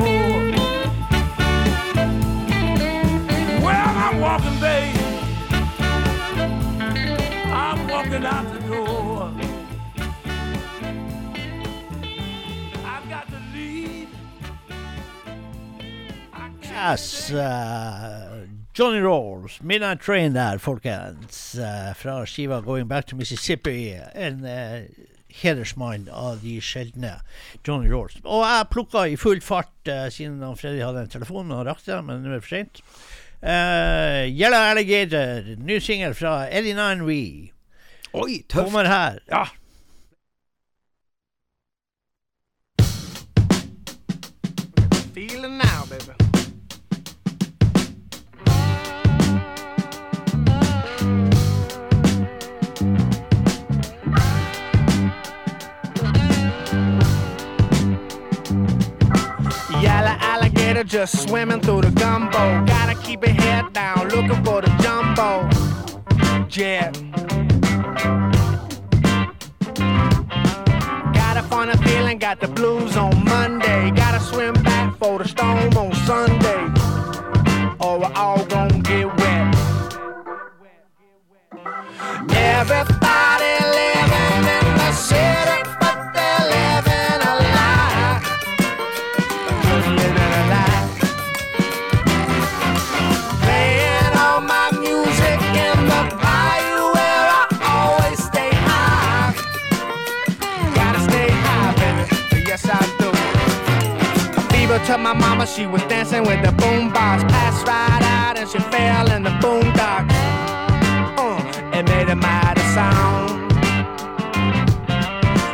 Yes, 16.83 17.31
Uh, 17.31 18.45
Johnny 18.73 18.99
Rolls, 18.99 19.59
'Midnight 19.61 20.01
Train' 20.01 20.33
der, 20.33 20.57
folkens. 20.57 21.55
Uh, 21.55 21.93
fra 21.93 22.25
skiva 22.25 22.61
'Going 22.61 22.87
Back 22.87 23.05
to 23.07 23.15
Mississippi'. 23.15 24.01
En 24.15 24.43
uh, 24.43 24.81
hedersmann 25.29 26.09
av 26.11 26.41
de 26.41 26.59
sjeldne, 26.61 27.21
Johnny 27.63 27.89
Rolls. 27.89 28.17
Og 28.23 28.43
jeg 28.43 28.67
plukka 28.73 29.05
i 29.07 29.15
full 29.15 29.41
fart, 29.41 29.71
eh, 29.87 30.09
siden 30.11 30.43
Freddy 30.59 30.83
hadde 30.83 31.05
en 31.05 31.09
telefon 31.15 31.51
og 31.51 31.65
rakk 31.65 31.81
det, 31.85 32.03
men 32.05 32.21
nå 32.21 32.29
er 32.29 32.37
det 32.37 32.43
for 32.43 32.55
seint. 32.57 32.83
Uh, 33.43 34.27
Yellow 34.27 34.59
Alligator, 34.59 35.55
ny 35.57 35.79
singel 35.79 36.13
fra 36.13 36.49
89V. 36.51 37.15
Oi, 38.13 38.43
tøft! 38.47 38.59
Kommer 38.59 38.87
her. 38.91 39.19
Ja. 39.31 39.47
just 60.83 61.27
swimming 61.27 61.61
through 61.61 61.81
the 61.81 61.91
gumbo. 61.91 62.65
Gotta 62.65 62.95
keep 62.95 63.25
your 63.25 63.33
head 63.33 63.71
down, 63.73 64.09
looking 64.09 64.43
for 64.43 64.61
the 64.61 64.69
jumbo. 64.81 65.47
Jet. 66.47 66.93
Got 71.13 71.37
a 71.37 71.43
funny 71.43 71.77
feeling, 71.83 72.17
got 72.17 72.39
the 72.39 72.47
blues 72.47 72.97
on 72.97 73.23
Monday. 73.23 73.91
Gotta 73.91 74.19
swim 74.19 74.53
back 74.55 74.97
for 74.97 75.19
the 75.19 75.27
storm 75.27 75.75
on 75.77 75.93
Sunday. 76.05 76.63
Or 77.79 77.99
we're 77.99 78.13
all 78.15 78.43
gonna 78.45 78.79
get 78.79 79.05
wet. 79.17 79.55
Everything 82.29 82.92
To 104.87 104.97
my 104.97 105.13
mama, 105.13 105.47
she 105.47 105.65
was 105.65 105.81
dancing 105.83 106.23
with 106.23 106.41
the 106.43 106.51
boombox. 106.51 107.27
Passed 107.29 107.65
right 107.65 108.01
out 108.01 108.37
and 108.37 108.49
she 108.49 108.59
fell 108.59 109.09
in 109.13 109.23
the 109.23 109.29
boondocks. 109.39 110.11
Uh, 111.17 111.77
it 111.77 111.83
made 111.87 112.09
a 112.09 112.15
mighty 112.15 112.61
sound. 112.75 113.31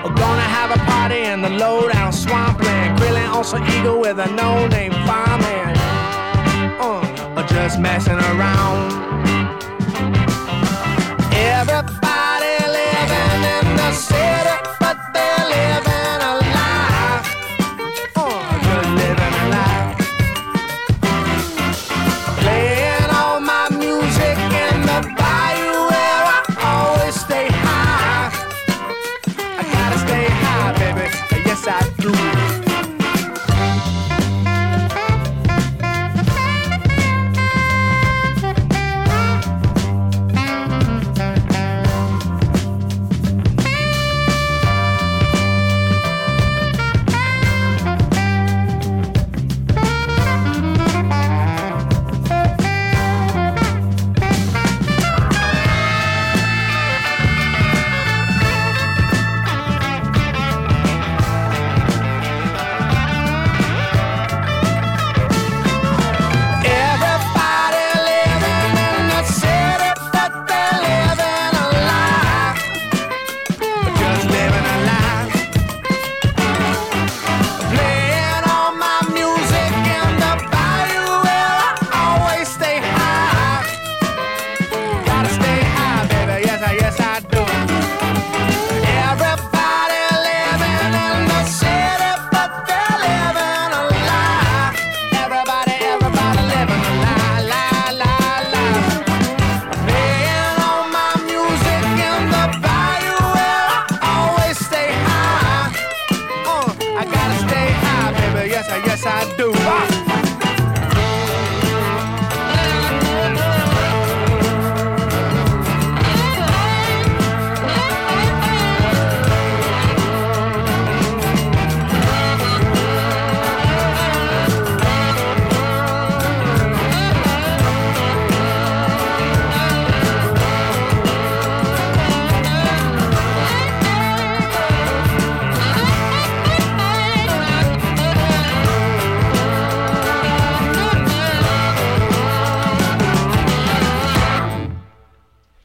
We're 0.03 0.15
gonna 0.15 0.49
have 0.57 0.71
a 0.71 0.79
party 0.79 1.21
in 1.21 1.43
the 1.43 1.49
lowdown 1.51 2.11
swampland. 2.11 2.97
Grilling 2.97 3.27
on 3.27 3.43
some 3.43 3.63
eagle 3.67 3.99
with 4.01 4.17
a 4.17 4.31
no-name 4.31 4.93
fireman. 5.05 5.77
Uh, 6.81 7.47
just 7.47 7.79
messing 7.79 8.17
around. 8.17 9.08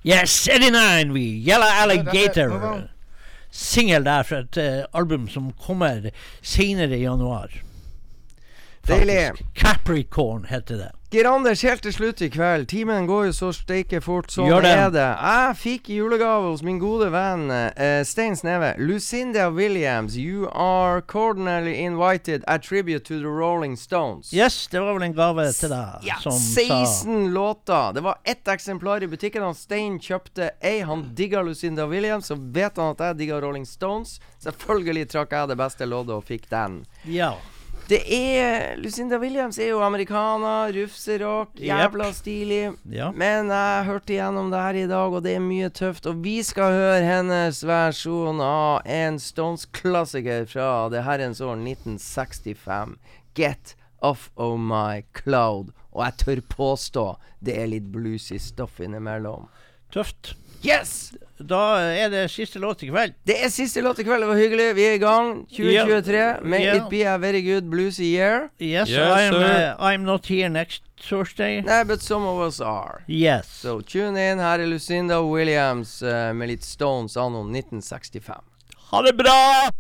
Yes, 0.05 0.49
89, 0.49 1.15
vi. 1.15 1.45
Yellow 1.49 1.69
Alligator. 1.83 2.89
Singel 3.51 4.05
der 4.05 4.23
fra 4.23 4.43
et 4.43 4.57
eh, 4.61 4.83
album 4.95 5.29
som 5.29 5.53
kommer 5.53 6.11
senere 6.43 6.99
i 6.99 7.05
januar. 7.07 7.51
Deilig. 8.87 9.47
Capricorn 9.55 10.45
heter 10.45 10.77
det. 10.77 10.93
Geir 11.15 11.29
Anders, 11.31 11.61
helt 11.63 11.85
til 11.87 11.93
slutt 11.95 12.23
i 12.25 12.29
kveld. 12.33 12.65
Timen 12.73 13.05
går 13.07 13.29
jo 13.29 13.35
så 13.37 13.49
steike 13.55 14.01
fort. 14.03 14.33
Sånn 14.35 14.51
er 14.67 14.89
det. 14.91 15.05
Jeg 15.05 15.53
fikk 15.61 15.91
i 15.93 16.01
julegave 16.01 16.49
hos 16.49 16.65
min 16.67 16.81
gode 16.83 17.07
venn 17.15 17.45
uh, 17.55 18.01
Stein 18.03 18.35
Sneve. 18.35 18.73
Lucinda 18.83 19.45
Williams, 19.55 20.17
you 20.19 20.49
are 20.51 21.05
cordially 21.07 21.77
invited 21.85 22.43
a 22.51 22.59
tribute 22.59 23.07
to 23.07 23.21
the 23.21 23.31
Rolling 23.31 23.77
Stones. 23.79 24.33
Yes, 24.35 24.67
det 24.73 24.83
var 24.83 24.99
vel 24.99 25.07
en 25.07 25.15
gave 25.15 25.47
til 25.55 25.71
deg 25.71 26.11
Ja, 26.11 26.19
som 26.19 26.35
sa 26.35 26.83
16 26.83 27.31
låter. 27.37 27.95
Det 27.95 28.03
var 28.03 28.19
ett 28.25 28.49
eksemplar 28.51 29.07
i 29.07 29.13
butikken. 29.15 29.47
Han 29.47 29.55
Stein 29.55 30.01
kjøpte 30.03 30.51
ei. 30.59 30.81
Han 30.83 31.13
digga 31.15 31.47
Lucinda 31.47 31.87
Williams, 31.87 32.27
så 32.27 32.35
vet 32.35 32.75
han 32.83 32.91
at 32.97 33.07
jeg 33.13 33.23
digga 33.23 33.39
Rolling 33.45 33.71
Stones. 33.71 34.19
Selvfølgelig 34.43 35.13
trakk 35.15 35.39
jeg 35.39 35.55
det 35.55 35.63
beste 35.63 35.87
loddet 35.87 36.19
og 36.19 36.27
fikk 36.27 36.51
den. 36.51 36.83
Ja. 37.07 37.37
Det 37.85 38.01
er 38.09 38.79
Lucinda 38.81 39.19
Williams 39.21 39.59
er 39.61 39.69
jo 39.75 39.83
amerikaner, 39.85 40.73
rufserock, 40.73 41.51
jævla 41.61 42.07
stilig. 42.17 42.73
Ja. 42.89 43.11
Men 43.13 43.51
jeg 43.53 43.85
hørte 43.85 44.15
igjennom 44.15 44.49
det 44.53 44.63
her 44.65 44.79
i 44.81 44.87
dag, 44.89 45.13
og 45.13 45.21
det 45.27 45.35
er 45.37 45.45
mye 45.45 45.69
tøft. 45.69 46.09
Og 46.09 46.23
vi 46.25 46.39
skal 46.47 46.73
høre 46.73 47.03
hennes 47.05 47.61
versjon 47.69 48.41
av 48.41 48.89
en 48.89 49.21
Stones-klassiker 49.21 50.49
fra 50.49 50.71
det 50.95 51.05
herrens 51.05 51.43
år 51.45 51.59
1965. 51.61 52.97
Get 53.37 53.77
Off 54.01 54.31
of 54.37 54.57
My 54.61 55.05
Cloud. 55.13 55.75
Og 55.93 56.07
jeg 56.07 56.19
tør 56.25 56.43
påstå 56.57 57.07
det 57.45 57.59
er 57.61 57.69
litt 57.69 57.93
bluesy 57.93 58.41
stoff 58.41 58.81
innimellom. 58.81 59.51
Tøft. 59.93 60.35
Yes! 60.65 61.13
Da 61.39 61.61
er 61.93 62.09
det 62.11 62.29
siste 62.33 62.59
låt 62.59 62.83
i 62.83 62.89
kveld. 62.89 63.13
Det 63.27 63.37
er 63.45 63.51
siste 63.53 63.83
låt 63.83 63.99
i 63.99 64.05
kveld. 64.07 64.23
Det 64.23 64.29
var 64.31 64.39
hyggelig. 64.39 64.69
Vi 64.79 64.87
er 64.87 64.95
i 64.97 65.03
gang. 65.03 65.33
2023. 65.51 66.23
May 66.43 66.65
yeah. 66.65 66.77
it 66.77 66.89
be 66.91 67.03
a 67.05 67.19
very 67.19 67.43
good 67.43 67.69
bluesy 67.69 68.15
year. 68.15 68.49
Yes, 68.59 68.89
Yes, 68.89 69.13
I'm, 69.19 69.35
uh, 69.35 69.77
I'm 69.79 70.05
not 70.05 70.27
here 70.27 70.49
next 70.49 70.83
Thursday. 70.97 71.61
Nei, 71.61 71.85
but 71.85 72.01
some 72.01 72.25
of 72.25 72.41
us 72.41 72.61
are. 72.61 73.03
Yes. 73.07 73.49
So 73.49 73.81
tune 73.81 74.17
in. 74.17 74.39
Her 74.39 74.59
er 74.59 74.67
Lucinda 74.67 75.21
Williams 75.21 76.03
uh, 76.03 76.33
med 76.33 76.49
litt 76.49 76.65
Stones 76.65 77.17
anno 77.17 77.45
1965. 77.45 78.41
Ha 78.91 79.03
det 79.03 79.13
bra! 79.13 79.71